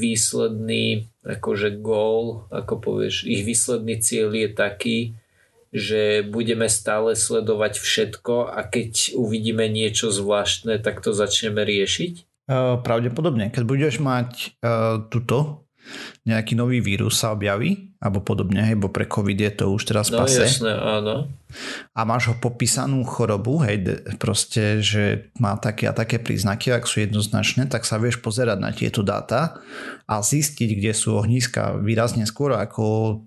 [0.00, 4.98] výsledný akože goal, ako povieš, ich výsledný cieľ je taký,
[5.68, 12.14] že budeme stále sledovať všetko a keď uvidíme niečo zvláštne, tak to začneme riešiť?
[12.48, 13.52] E, pravdepodobne.
[13.52, 15.65] Keď budeš mať uh, tuto
[16.26, 20.10] nejaký nový vírus sa objaví, alebo podobne, hej, bo pre COVID je to už teraz
[20.12, 20.44] No pase.
[20.44, 21.30] jasné, áno.
[21.96, 27.02] A máš ho popísanú chorobu, hej, proste, že má také a také príznaky, ak sú
[27.02, 29.62] jednoznačné, tak sa vieš pozerať na tieto dáta
[30.04, 33.20] a zistiť, kde sú ohniska výrazne skôr, ako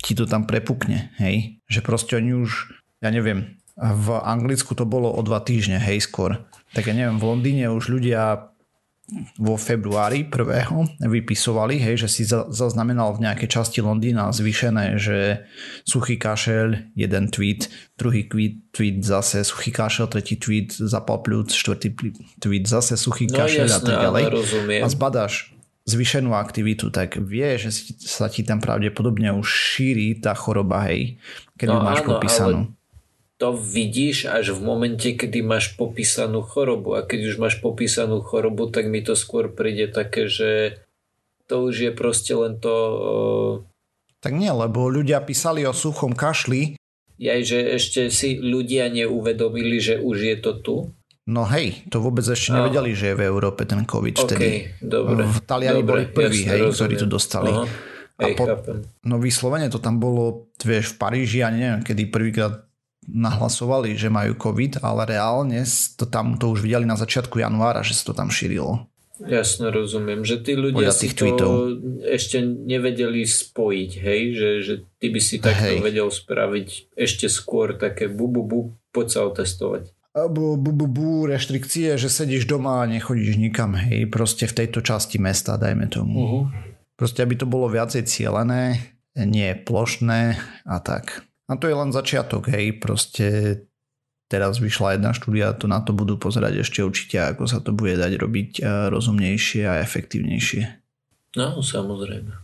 [0.00, 1.58] ti to tam prepukne, hej.
[1.66, 2.70] Že proste oni už,
[3.02, 6.40] ja neviem, v Anglicku to bolo o dva týždne, hej, skôr.
[6.72, 8.52] Tak ja neviem, v Londýne už ľudia
[9.38, 15.46] vo februári prvého vypisovali, hej, že si za- zaznamenal v nejakej časti Londýna zvýšené, že
[15.86, 21.94] suchý kašel, jeden tweet, druhý tweet, tweet zase suchý kašel, tretí tweet zapal pľúc, štvrtý
[22.42, 24.22] tweet zase suchý No kašel a jasné, tak ďalej.
[24.26, 24.82] rozumiem.
[24.82, 25.54] A zbadáš
[25.86, 27.70] zvýšenú aktivitu, tak vie, že
[28.02, 31.22] sa ti tam pravdepodobne už šíri tá choroba, hej,
[31.54, 32.60] keď No ju máš áno, popísanú.
[33.36, 36.96] To vidíš až v momente, kedy máš popísanú chorobu.
[36.96, 40.80] A keď už máš popísanú chorobu, tak mi to skôr príde také, že
[41.44, 42.72] to už je proste len to...
[44.24, 46.80] Tak nie, lebo ľudia písali o suchom kašli,
[47.16, 50.76] Jaj, že ešte si ľudia neuvedomili, že už je to tu.
[51.24, 54.48] no hej, to vôbec ešte nevedeli, že je v Európe ten COVID OK, vtedy.
[54.84, 55.24] dobre.
[55.24, 56.76] V Taliani dobre, boli prví, hej, rozumiem.
[56.76, 57.50] ktorí to dostali.
[57.56, 57.64] Aha.
[58.16, 58.48] A po-.
[59.04, 62.65] No vyslovene to tam bolo, vieš, v Paríži, ja neviem, kedy prvýkrát
[63.06, 65.62] nahlasovali, že majú COVID, ale reálne
[65.96, 68.86] to tam to už videli na začiatku januára, že sa to tam šírilo.
[69.16, 71.52] Jasne rozumiem, že tí ľudia Podľa si to tweetov.
[72.04, 75.80] ešte nevedeli spojiť, hej, že, že ty by si takto Hej.
[75.80, 78.60] vedel spraviť ešte skôr také bu, bu, bu
[78.92, 79.96] poď sa otestovať.
[80.12, 84.84] Bu, bu, bu, bu, reštrikcie, že sedíš doma a nechodíš nikam, hej, proste v tejto
[84.84, 86.16] časti mesta, dajme tomu.
[86.16, 86.44] Uh-huh.
[86.96, 91.24] Proste, aby to bolo viacej cielené, nie plošné a tak.
[91.46, 93.26] A to je len začiatok, hej, proste
[94.26, 97.94] teraz vyšla jedna štúdia, to na to budú pozerať ešte určite, ako sa to bude
[97.94, 98.50] dať robiť
[98.90, 100.62] rozumnejšie a efektívnejšie.
[101.38, 102.34] No, samozrejme.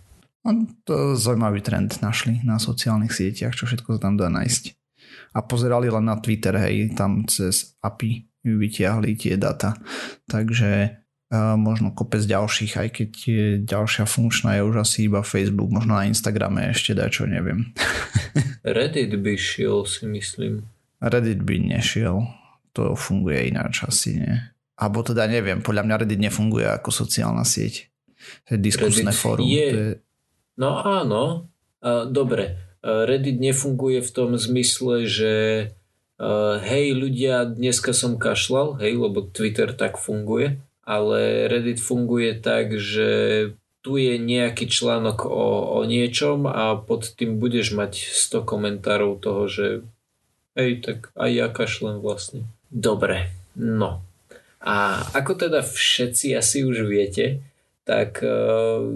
[0.46, 0.48] A
[0.86, 4.78] to zaujímavý trend našli na sociálnych sieťach, čo všetko sa tam dá nájsť.
[5.34, 9.74] A pozerali len na Twitter, hej, tam cez API vytiahli tie data.
[10.30, 11.01] Takže
[11.56, 16.04] možno kopec ďalších, aj keď je ďalšia funkčná je už asi iba Facebook, možno na
[16.04, 17.72] Instagrame ešte dá čo neviem.
[18.76, 20.68] Reddit by šiel, si myslím.
[21.00, 22.28] Reddit by nešiel,
[22.76, 24.34] to funguje ináč asi nie.
[24.76, 27.88] Abo teda neviem, podľa mňa Reddit nefunguje ako sociálna sieť.
[28.46, 29.44] To je diskusné Reddit fórum.
[29.48, 29.68] je.
[29.72, 29.92] To je,
[30.60, 31.48] No áno,
[32.12, 32.60] dobre.
[32.84, 35.32] Reddit nefunguje v tom zmysle, že
[36.60, 43.10] hej ľudia, dneska som kašlal, hej, lebo Twitter tak funguje, ale Reddit funguje tak, že
[43.82, 49.50] tu je nejaký článok o, o niečom a pod tým budeš mať 100 komentárov toho,
[49.50, 49.66] že
[50.54, 52.46] hej, tak aj ja kašlem vlastne.
[52.70, 54.06] Dobre, no.
[54.62, 57.42] A ako teda všetci asi už viete,
[57.82, 58.94] tak uh,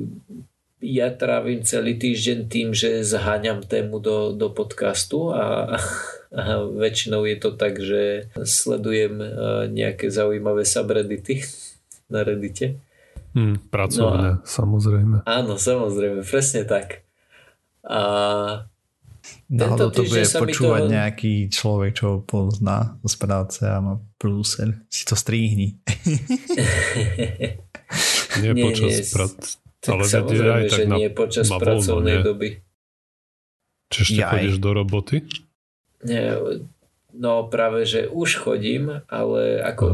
[0.79, 5.75] ja trávim celý týždeň tým, že zháňam tému do, do podcastu a,
[6.31, 9.29] a väčšinou je to tak, že sledujem uh,
[9.67, 11.43] nejaké zaujímavé subreddity
[12.09, 12.79] na Reddite.
[13.33, 15.17] Hm, pracovné, no samozrejme.
[15.25, 17.05] Áno, samozrejme, presne tak.
[17.83, 18.01] A
[19.47, 23.79] Náhodou to bude sa mi počúvať to- nejaký človek, čo ho pozná z práce a
[23.79, 24.79] má prúser.
[24.87, 25.75] Si to stríhni.
[28.37, 29.35] Nie, Nie, počas nie, prac.
[29.79, 32.25] tak Ale samozrejme, aj tak že na- nie počas má voľno, pracovnej nie?
[32.25, 32.49] doby.
[33.87, 35.17] Či ešte chodíš do roboty?
[36.03, 36.35] Nie,
[37.17, 39.85] No práve, že už chodím, ale ako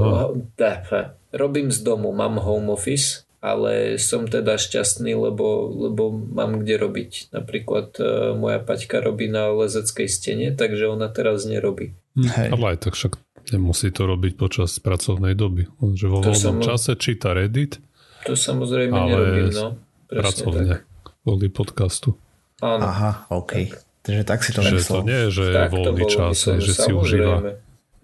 [0.58, 0.82] dá,
[1.30, 7.34] robím z domu, mám home office, ale som teda šťastný, lebo, lebo mám kde robiť.
[7.34, 8.02] Napríklad e,
[8.38, 11.90] moja Paťka robí na lezeckej stene, takže ona teraz nerobí.
[12.14, 12.54] Hej.
[12.54, 13.12] Ale aj tak však
[13.50, 15.66] nemusí to robiť počas pracovnej doby.
[15.78, 17.82] Že vo To voľnom samo- čase číta Reddit
[18.30, 19.66] To samozrejme Ale nerobím, no.
[20.06, 20.80] Presne pracovne tak.
[21.26, 22.14] kvôli podcastu.
[22.62, 22.82] Áno.
[22.86, 23.74] Aha, OK.
[24.02, 25.02] Takže tak si to Že to myslel.
[25.06, 27.36] nie je, že je Tak to voľný čas, myslené, že si užíva.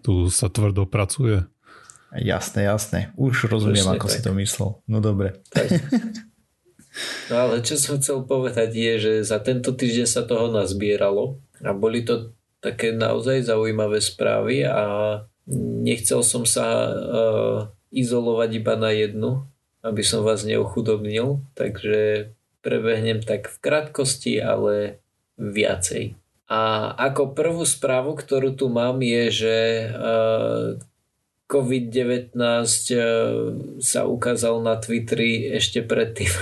[0.07, 1.43] Tu sa tvrdo pracuje.
[2.15, 3.01] Jasné, jasné.
[3.19, 4.15] Už rozumiem, Presne ako tak.
[4.15, 4.71] si to myslel.
[4.87, 5.37] No dobre.
[7.31, 11.71] No ale čo som chcel povedať je, že za tento týždeň sa toho nazbieralo a
[11.71, 14.83] boli to také naozaj zaujímavé správy a
[15.79, 17.59] nechcel som sa uh,
[17.95, 19.47] izolovať iba na jednu,
[19.87, 22.33] aby som vás neochudobnil, takže
[22.67, 24.99] prebehnem tak v krátkosti, ale
[25.39, 26.19] viacej.
[26.49, 29.57] A ako prvú správu, ktorú tu mám, je, že
[29.93, 30.81] uh,
[31.45, 32.99] COVID-19 uh,
[33.79, 36.33] sa ukázal na Twitteri ešte predtým,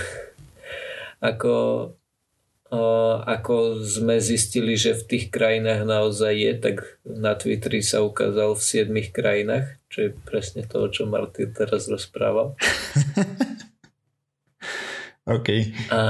[1.30, 1.54] ako,
[2.70, 8.54] uh, ako sme zistili, že v tých krajinách naozaj je, tak na Twitteri sa ukázal
[8.54, 12.54] v 7 krajinách, čo je presne to, o čom Martin teraz rozprával.
[15.34, 15.48] OK.
[15.90, 16.00] A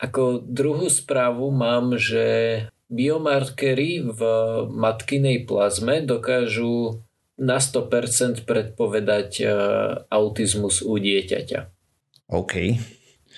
[0.00, 4.20] ako druhú správu mám, že biomarkery v
[4.72, 7.04] matkinej plazme dokážu
[7.40, 9.50] na 100% predpovedať uh,
[10.12, 11.60] autizmus u dieťaťa.
[12.32, 12.76] OK.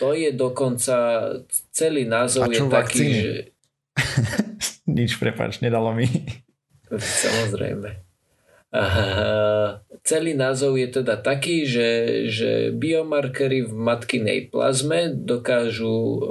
[0.01, 0.97] To je dokonca,
[1.71, 3.15] celý názov je čo taký, vakcíny?
[3.21, 3.33] že...
[4.99, 6.09] Nič, prepáč, nedalo mi.
[6.91, 8.02] Samozrejme.
[10.03, 11.89] Celý názov je teda taký, že,
[12.33, 16.25] že biomarkery v matkinej plazme dokážu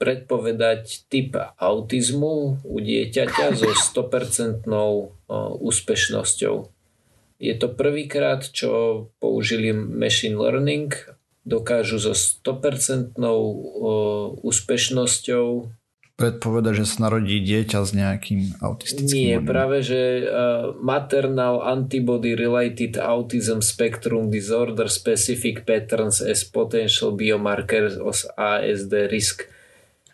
[0.00, 5.12] predpovedať typ autizmu u dieťaťa so 100% uh,
[5.60, 6.56] úspešnosťou.
[7.36, 10.96] Je to prvýkrát, čo použili machine learning,
[11.44, 15.46] dokážu so 100% uh, úspešnosťou
[16.16, 19.12] Predpoveda, že sa narodí dieťa s nejakým autistickým...
[19.12, 19.52] Nie, onem.
[19.52, 28.16] práve, že uh, Maternal Antibody Related Autism Spectrum Disorder Specific Patterns as Potential Biomarkers of
[28.32, 29.44] ASD Risk.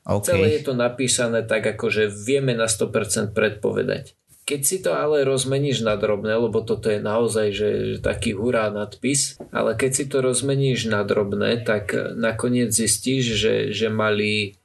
[0.02, 0.26] OK.
[0.26, 4.18] Celé je to napísané tak, ako že vieme na 100% predpovedať.
[4.42, 8.74] Keď si to ale rozmeníš na drobné, lebo toto je naozaj že, že taký hurá
[8.74, 14.58] nadpis, ale keď si to rozmeníš na drobné, tak nakoniec zistíš, že, že mali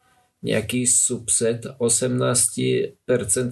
[0.45, 2.97] nejaký subset 18%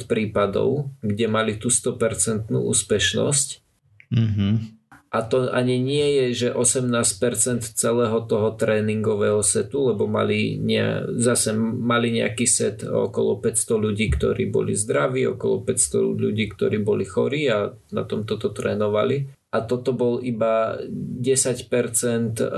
[0.06, 3.66] prípadov, kde mali tú 100% úspešnosť
[4.06, 4.78] Mhm.
[5.16, 11.56] a to ani nie je, že 18% celého toho tréningového setu, lebo mali ne, zase
[11.58, 17.48] mali nejaký set okolo 500 ľudí, ktorí boli zdraví, okolo 500 ľudí, ktorí boli chorí
[17.48, 19.32] a na tom toto trénovali.
[19.56, 22.50] A toto bol iba 10% eh,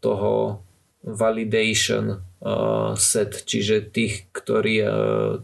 [0.00, 0.64] toho
[1.00, 4.90] validation uh, set, čiže tých, ktorí, uh,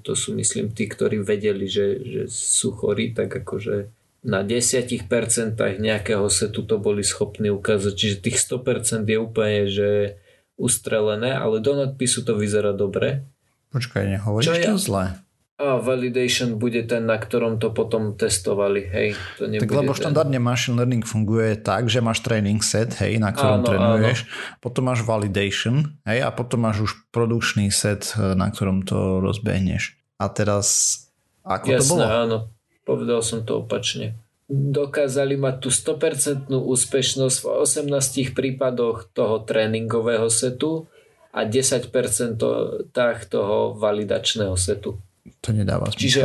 [0.04, 3.88] to sú myslím tí, ktorí vedeli, že, že sú chorí, tak akože
[4.26, 5.06] na 10%
[5.78, 10.18] nejakého setu to boli schopní ukázať, čiže tých 100% je úplne, že
[10.58, 13.22] ustrelené, ale do nadpisu to vyzerá dobre.
[13.70, 15.04] Počkaj, nehovoríš Čo to ja- zle.
[15.56, 19.08] A validation bude ten, na ktorom to potom testovali, hej.
[19.40, 20.04] To Tak lebo ten.
[20.04, 24.28] štandardne machine learning funguje tak, že máš training set, hej, na ktorom Áno, trénuješ,
[24.60, 29.96] potom máš validation, hej, a potom máš už produkčný set, e, na ktorom to rozbehneš.
[30.20, 31.08] A teraz,
[31.40, 32.04] ako to bolo?
[32.04, 32.38] Jasné, áno.
[32.84, 34.12] Povedal som to opačne.
[34.52, 40.84] Dokázali mať tú 100% úspešnosť v 18 prípadoch toho tréningového setu
[41.32, 41.90] a 10%
[42.36, 42.48] to,
[42.92, 45.00] tak toho validačného setu.
[45.40, 46.00] To nedáva zmysel.
[46.00, 46.22] Čiže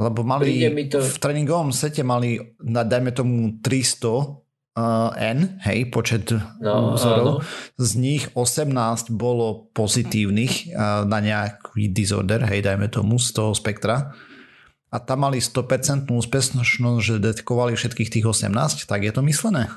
[0.00, 6.96] Lebo mali, to- v tréningovom sete mali, dajme tomu 300 uh, N, hej, počet No,
[6.96, 7.24] vzorov.
[7.24, 7.34] áno.
[7.76, 8.72] Z nich 18
[9.12, 14.16] bolo pozitívnych uh, na nejaký disorder, hej, dajme tomu z toho spektra.
[14.90, 19.70] A tam mali 100% úspešnosť, že detekovali všetkých tých 18, tak je to myslené?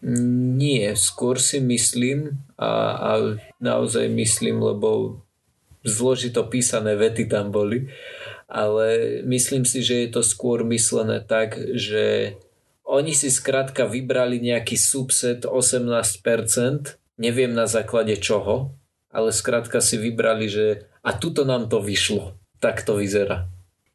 [0.00, 3.10] Nie, skôr si myslím a, a
[3.58, 5.20] naozaj myslím, lebo
[5.84, 7.90] zložito písané vety tam boli,
[8.48, 12.36] ale myslím si, že je to skôr myslené tak, že
[12.88, 16.24] oni si skrátka vybrali nejaký subset 18%,
[17.20, 18.72] neviem na základe čoho,
[19.12, 22.36] ale skrátka si vybrali, že a tuto nám to vyšlo.
[22.58, 23.46] Tak to vyzerá.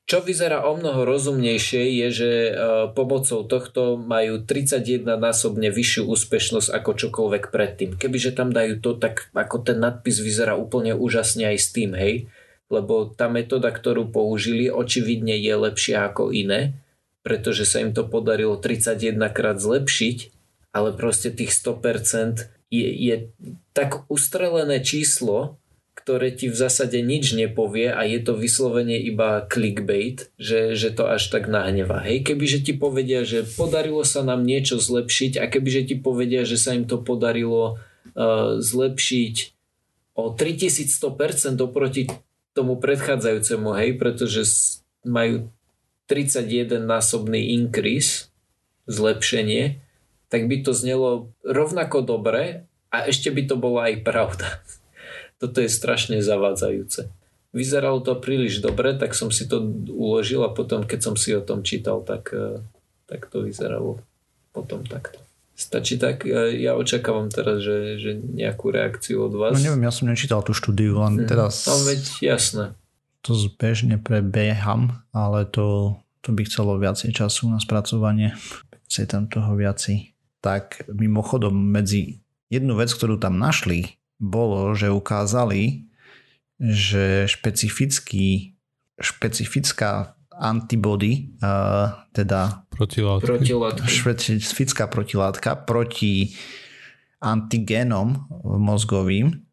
[0.04, 2.52] Čo vyzerá o mnoho rozumnejšie je, že e,
[2.92, 7.96] pomocou tohto majú 31 násobne vyššiu úspešnosť ako čokoľvek predtým.
[7.96, 12.28] Kebyže tam dajú to, tak ako ten nadpis vyzerá úplne úžasne aj s tým, hej?
[12.68, 16.76] Lebo tá metóda, ktorú použili, očividne je lepšia ako iné,
[17.24, 20.18] pretože sa im to podarilo 31 krát zlepšiť,
[20.76, 23.16] ale proste tých 100% je, je
[23.72, 25.63] tak ustrelené číslo,
[26.04, 31.08] ktoré ti v zásade nič nepovie a je to vyslovene iba clickbait, že, že to
[31.08, 32.04] až tak nahneva.
[32.04, 36.60] Hej, kebyže ti povedia, že podarilo sa nám niečo zlepšiť a kebyže ti povedia, že
[36.60, 37.80] sa im to podarilo
[38.20, 39.36] uh, zlepšiť
[40.20, 42.12] o 3100% oproti
[42.52, 44.44] tomu predchádzajúcemu, hej, pretože
[45.08, 45.48] majú
[46.12, 48.28] 31 násobný increase,
[48.92, 49.80] zlepšenie,
[50.28, 54.60] tak by to znelo rovnako dobre a ešte by to bola aj pravda.
[55.44, 57.12] Toto je strašne zavádzajúce.
[57.52, 59.60] Vyzeralo to príliš dobre, tak som si to
[59.92, 62.64] uložil a potom, keď som si o tom čítal, tak, eh,
[63.06, 64.00] tak to vyzeralo
[64.56, 65.20] potom takto.
[65.54, 69.52] Stačí tak, eh, ja očakávam teraz, že, že nejakú reakciu od vás.
[69.54, 72.66] No neviem, ja som nečítal tú štúdiu, len teraz No veď jasné.
[73.20, 78.34] to zbežne prebieham, ale to, to by chcelo viacej času na spracovanie.
[78.88, 80.16] Viacej tam toho viacej.
[80.40, 85.90] Tak mimochodom medzi jednu vec, ktorú tam našli, bolo, že ukázali,
[86.58, 88.56] že špecifický,
[89.02, 93.26] špecifická antibody, uh, teda Protilátky.
[93.30, 93.86] Protilátky.
[93.86, 96.34] špecifická protilátka proti
[97.22, 99.46] antigénom mozgovým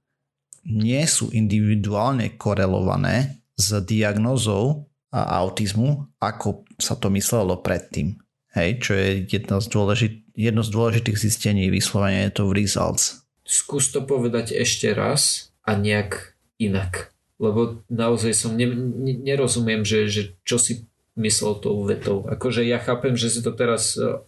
[0.65, 8.17] nie sú individuálne korelované s diagnózou a autizmu, ako sa to myslelo predtým.
[8.51, 13.20] Hej, čo je jedno z, dôležit, jedno z dôležitých zistení vyslovene je to v results.
[13.51, 17.11] Skús to povedať ešte raz a nejak inak.
[17.43, 20.87] Lebo naozaj som ne, ne, nerozumiem, že, že čo si
[21.19, 22.23] myslel tou vetou.
[22.31, 24.23] Akože ja chápem, že si to teraz e,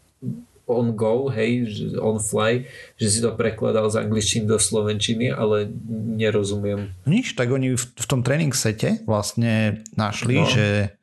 [0.66, 1.70] on go, hej,
[2.02, 2.66] on fly,
[2.98, 5.70] že si to prekladal z angličtiny do slovenčiny, ale
[6.18, 6.90] nerozumiem.
[7.06, 10.48] Nič, tak oni v, v tom tréning sete vlastne našli, no.
[10.48, 10.96] že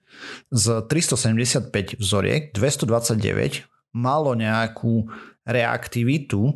[0.51, 5.09] z 375 vzoriek 229 malo nejakú
[5.49, 6.53] reaktivitu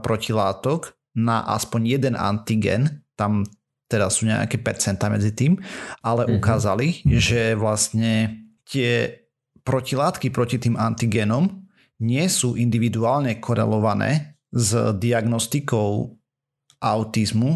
[0.00, 3.42] protilátok na aspoň jeden antigen, tam
[3.90, 5.58] teraz sú nejaké percenta medzi tým,
[6.00, 6.38] ale mm-hmm.
[6.38, 9.26] ukázali, že vlastne tie
[9.66, 11.66] protilátky proti tým antigenom
[12.00, 16.16] nie sú individuálne korelované s diagnostikou
[16.80, 17.50] autizmu,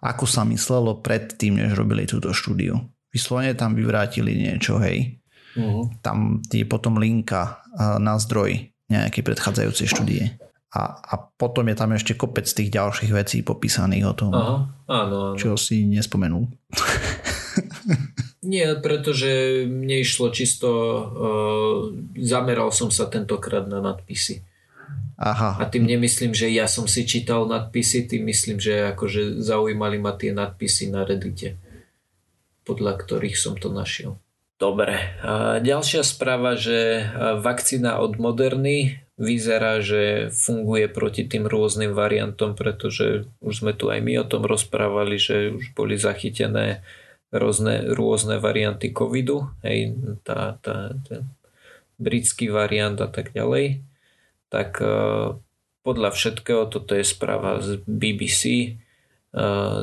[0.00, 2.78] ako sa myslelo predtým, než robili túto štúdiu.
[3.12, 5.20] Vyslovene tam vyvrátili niečo, hej.
[5.52, 5.92] Uh-huh.
[6.00, 10.24] Tam je potom linka na zdroj nejakej predchádzajúcej štúdie.
[10.72, 14.56] A, a potom je tam ešte kopec tých ďalších vecí popísaných o tom, Aha,
[14.88, 15.36] áno, áno.
[15.36, 16.48] čo si nespomenul.
[18.42, 21.76] Nie, pretože mne išlo čisto, uh,
[22.18, 24.42] zameral som sa tentokrát na nadpisy.
[25.20, 25.60] Aha.
[25.60, 30.16] A tým nemyslím, že ja som si čítal nadpisy, tým myslím, že akože zaujímali ma
[30.16, 31.60] tie nadpisy na Reddite,
[32.66, 34.18] podľa ktorých som to našiel.
[34.62, 35.18] Dobre.
[35.58, 37.10] Ďalšia správa, že
[37.42, 43.98] vakcína od Moderny vyzerá, že funguje proti tým rôznym variantom, pretože už sme tu aj
[43.98, 46.86] my o tom rozprávali, že už boli zachytené
[47.34, 51.26] rôzne, rôzne varianty covidu, hej, tá, tá, ten
[51.98, 53.82] britský variant a tak ďalej,
[54.46, 54.78] tak
[55.82, 58.78] podľa všetkého, toto je správa z BBC,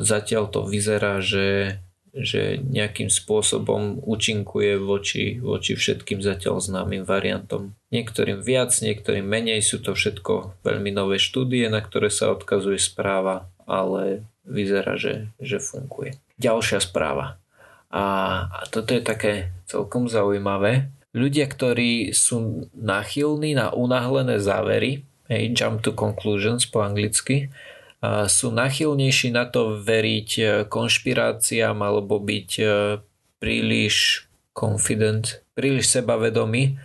[0.00, 1.76] zatiaľ to vyzerá, že,
[2.10, 7.78] že nejakým spôsobom účinkuje voči, voči všetkým zatiaľ známym variantom.
[7.94, 13.46] Niektorým viac, niektorým menej, sú to všetko veľmi nové štúdie, na ktoré sa odkazuje správa,
[13.66, 16.18] ale vyzerá, že, že funguje.
[16.40, 17.38] Ďalšia správa.
[17.90, 18.04] A,
[18.46, 20.90] a toto je také celkom zaujímavé.
[21.10, 27.50] Ľudia, ktorí sú nachylní na unáhlené závery, hey, jump to conclusions po anglicky,
[28.28, 32.64] sú nachylnejší na to veriť e, konšpiráciám alebo byť e,
[33.36, 34.26] príliš
[34.56, 36.80] confident, príliš sebavedomí,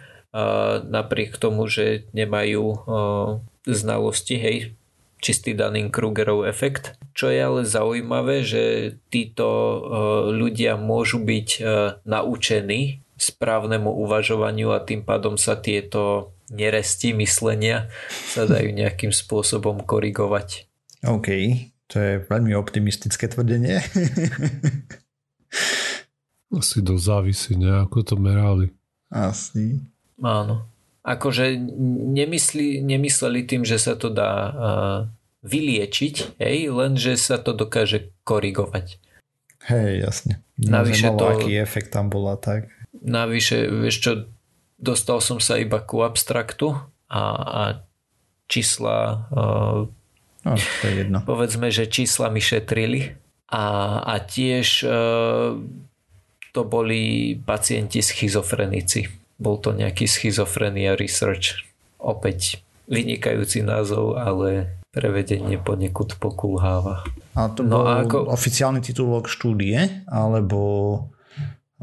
[0.84, 2.78] napriek tomu, že nemajú e,
[3.63, 4.57] znalosti, hej,
[5.24, 6.99] čistý Dunning-Krugerov efekt.
[7.16, 8.63] Čo je ale zaujímavé, že
[9.09, 9.80] títo e,
[10.36, 11.59] ľudia môžu byť e,
[12.03, 17.88] naučení správnemu uvažovaniu a tým pádom sa tieto neresti myslenia
[18.36, 20.68] sa dajú nejakým spôsobom korigovať.
[21.06, 21.30] OK,
[21.88, 23.78] to je veľmi optimistické tvrdenie.
[26.56, 28.72] Asi dosť závisí, nejako to merali.
[29.12, 29.80] Asi.
[30.24, 30.76] Áno
[31.06, 31.62] akože
[32.18, 34.99] nemyslí, nemysleli tým, že sa to dá uh,
[35.45, 38.97] vyliečiť, hej, len že sa to dokáže korigovať.
[39.70, 40.34] Hej, jasne.
[40.58, 42.74] Navyše to, aký efekt tam bola, tak.
[43.06, 44.12] Navyše, vieš čo,
[44.82, 46.74] dostal som sa iba ku abstraktu
[47.06, 47.62] a, a
[48.49, 49.86] čísla uh,
[50.46, 51.20] no, to je jedno.
[51.26, 53.18] povedzme, že čísla mi šetrili
[53.50, 53.66] a,
[54.06, 55.58] a tiež uh,
[56.56, 61.68] to boli pacienti schizofrenici bol to nejaký schizofrenia research.
[62.00, 67.04] Opäť vynikajúci názov, ale prevedenie ponekud pokulháva.
[67.36, 68.32] A to no bol a ako...
[68.32, 70.60] oficiálny titulok štúdie, alebo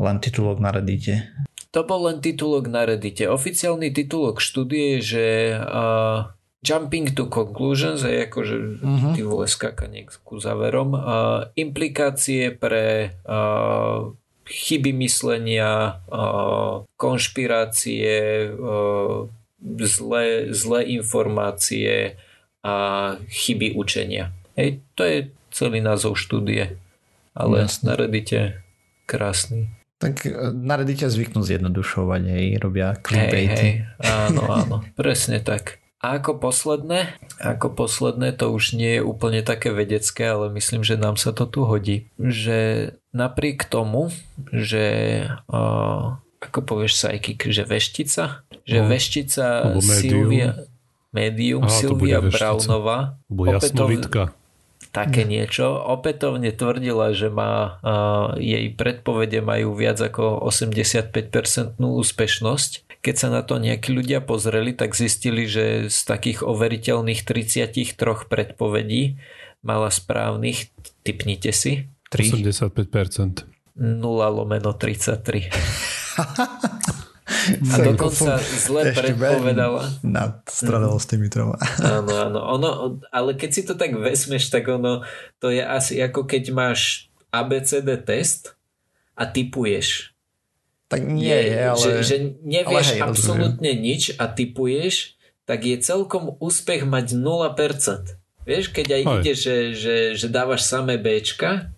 [0.00, 1.28] len titulok na Reddite?
[1.72, 3.28] To bol len titulok na Reddite.
[3.28, 5.26] Oficiálny titulok štúdie je, že
[5.60, 6.32] uh,
[6.62, 9.12] Jumping to conclusions, je akože uh-huh.
[9.18, 11.02] ty vole skákanie ku záverom, uh,
[11.58, 14.14] implikácie pre uh,
[14.46, 16.02] chyby myslenia,
[16.98, 18.14] konšpirácie,
[19.78, 22.18] zlé, zlé informácie
[22.62, 22.74] a
[23.30, 24.34] chyby učenia.
[24.58, 25.18] Hej, to je
[25.50, 26.78] celý názov štúdie,
[27.32, 27.84] ale Jasne.
[27.86, 28.40] na Reddite
[29.06, 29.72] krásny.
[29.98, 33.68] Tak e, na Reddite zvyknú zjednodušovať, hej, robia clickbaity.
[33.68, 35.81] Hej, hej, áno, áno, presne tak.
[36.02, 40.98] A ako posledné, ako posledné, to už nie je úplne také vedecké, ale myslím, že
[40.98, 44.10] nám sa to tu hodí, že napriek tomu,
[44.50, 44.82] že
[45.46, 49.46] uh, ako povieš psychic, že veštica, že no, veštica
[49.78, 50.66] Silvia,
[51.14, 54.26] médium, Aha, Silvia Brownová opätovne,
[54.92, 55.72] také niečo.
[55.72, 63.00] Opätovne tvrdila, že má, uh, jej predpovede majú viac ako 85% úspešnosť.
[63.02, 67.98] Keď sa na to nejakí ľudia pozreli, tak zistili, že z takých overiteľných 33
[68.30, 69.18] predpovedí
[69.66, 70.70] mala správnych,
[71.02, 71.88] typnite si.
[72.14, 72.52] 3.
[72.52, 73.48] 85%.
[73.72, 75.48] 0 lomeno 33.
[77.72, 80.02] A dokonca zle predpovedala.
[80.06, 81.58] Nad stradal s tými troma.
[81.98, 82.40] Áno, áno.
[82.58, 82.68] Ono,
[83.10, 85.02] ale keď si to tak vezmeš, tak ono,
[85.42, 88.54] to je asi ako keď máš ABCD test
[89.18, 90.12] a typuješ
[90.92, 91.80] tak nie je, ale...
[91.80, 93.88] Že, že nevieš ale hej, absolútne rozumiem.
[93.96, 95.16] nič a typuješ,
[95.48, 98.20] tak je celkom úspech mať 0%.
[98.44, 101.72] Vieš, keď aj ide, že, že, že dávaš samé Bčka,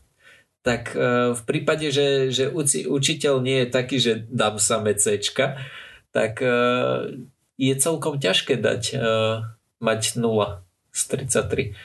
[0.64, 2.48] tak uh, v prípade, že, že
[2.88, 5.60] učiteľ nie je taký, že dám samé Cčka,
[6.10, 7.12] tak uh,
[7.60, 9.44] je celkom ťažké dať uh,
[9.84, 11.76] mať 0 z 33.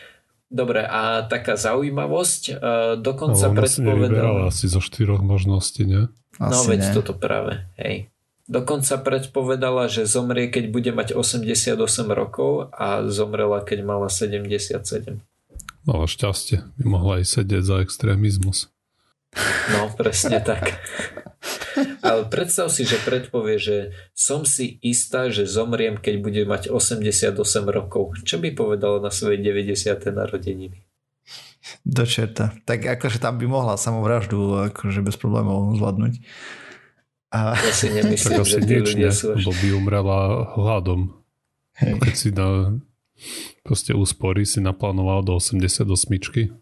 [0.49, 2.57] Dobre, a taká zaujímavosť,
[3.05, 4.49] dokonca no, predpovedal...
[4.49, 6.09] asi zo štyroch možností, nie?
[6.41, 6.93] Asi no veď ne.
[6.97, 8.09] toto práve, hej.
[8.49, 11.77] Dokonca predpovedala, že zomrie, keď bude mať 88
[12.09, 15.21] rokov a zomrela, keď mala 77.
[15.90, 18.70] Mala šťastie, by mohla aj sedieť za extrémizmus.
[19.74, 20.78] No, presne tak.
[22.06, 23.78] Ale predstav si, že predpovie, že
[24.14, 27.34] som si istá, že zomriem, keď bude mať 88
[27.74, 28.22] rokov.
[28.22, 29.98] Čo by povedala na svojej 90.
[30.14, 30.86] narodeniny?
[31.82, 32.54] Do čerta.
[32.70, 36.14] Tak akože tam by mohla samovraždu akože bez problémov zvládnuť.
[37.34, 37.58] A...
[37.58, 40.20] Ja si nemyslím, že tí ľudia sú Lebo by umrela
[40.54, 41.18] hladom.
[41.82, 41.98] Hej.
[42.02, 42.78] Keď si na
[43.63, 45.86] proste úspory si naplánoval do 88.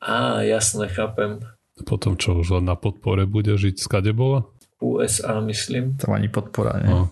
[0.01, 1.41] Á, jasne, chápem.
[1.85, 4.49] Potom čo, už len na podpore bude žiť, skade bola?
[4.81, 5.97] USA, myslím.
[5.97, 6.89] Tam ani podpora, nie?
[6.89, 7.09] No,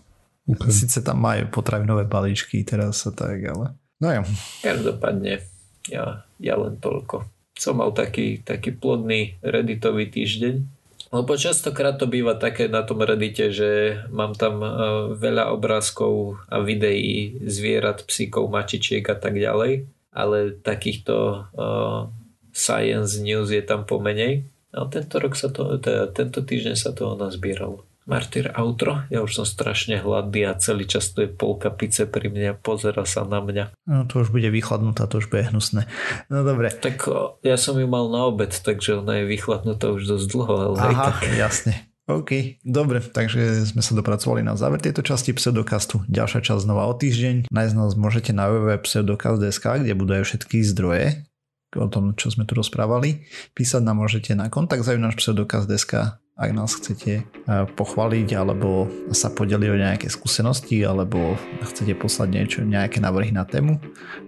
[0.49, 0.69] okay.
[0.73, 3.77] Sice tam majú potravinové balíčky teraz a tak, ale...
[4.01, 4.21] No jo.
[4.61, 5.41] Každopádne,
[5.89, 10.74] ja, ja len toľko som mal taký, taký plodný redditový týždeň.
[11.15, 14.67] Lebo častokrát to býva také na tom reddite, že mám tam e,
[15.15, 21.15] veľa obrázkov a videí zvierat, psíkov, mačičiek a tak ďalej, ale takýchto
[21.55, 22.07] uh,
[22.55, 24.47] science news je tam pomenej.
[24.71, 27.83] A tento rok sa to, teda tento týždeň sa toho nazbieralo.
[28.05, 32.29] Martyr outro, ja už som strašne hladný a celý čas tu je polka pice pri
[32.29, 33.73] mne a pozera sa na mňa.
[33.89, 35.89] No to už bude vychladnutá, to už bude hnusné.
[36.29, 36.69] No dobre.
[36.69, 37.01] Tak
[37.41, 40.53] ja som ju mal na obed, takže ona je vychladnutá už dosť dlho.
[40.53, 41.33] Ale Aha, tak.
[41.33, 41.73] jasne.
[42.05, 46.05] OK, dobre, takže sme sa dopracovali na záver tejto časti pseudokastu.
[46.05, 47.49] Ďalšia časť znova o týždeň.
[47.49, 51.25] Nájsť nás môžete na www.pseudokast.sk, kde budú aj všetky zdroje
[51.73, 53.25] o tom, čo sme tu rozprávali.
[53.57, 59.69] Písať nám môžete na kontakt zajunáš pseudokast.sk ak nás chcete eh, pochváliť alebo sa podeliť
[59.71, 63.79] o nejaké skúsenosti alebo chcete poslať niečo, nejaké návrhy na tému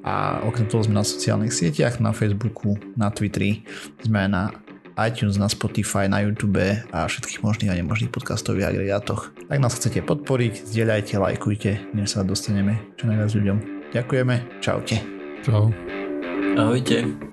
[0.08, 3.68] a okrem toho sme na sociálnych sieťach, na Facebooku, na Twitteri,
[4.00, 4.56] sme na
[4.98, 9.30] iTunes, na Spotify, na YouTube a všetkých možných a nemožných podcastových agregátoch.
[9.46, 13.58] Ak nás chcete podporiť, zdieľajte, lajkujte, než sa dostaneme čo najviac ľuďom.
[13.94, 14.98] Ďakujeme, čaute.
[15.46, 15.70] Čau.
[16.58, 17.27] Ahojte.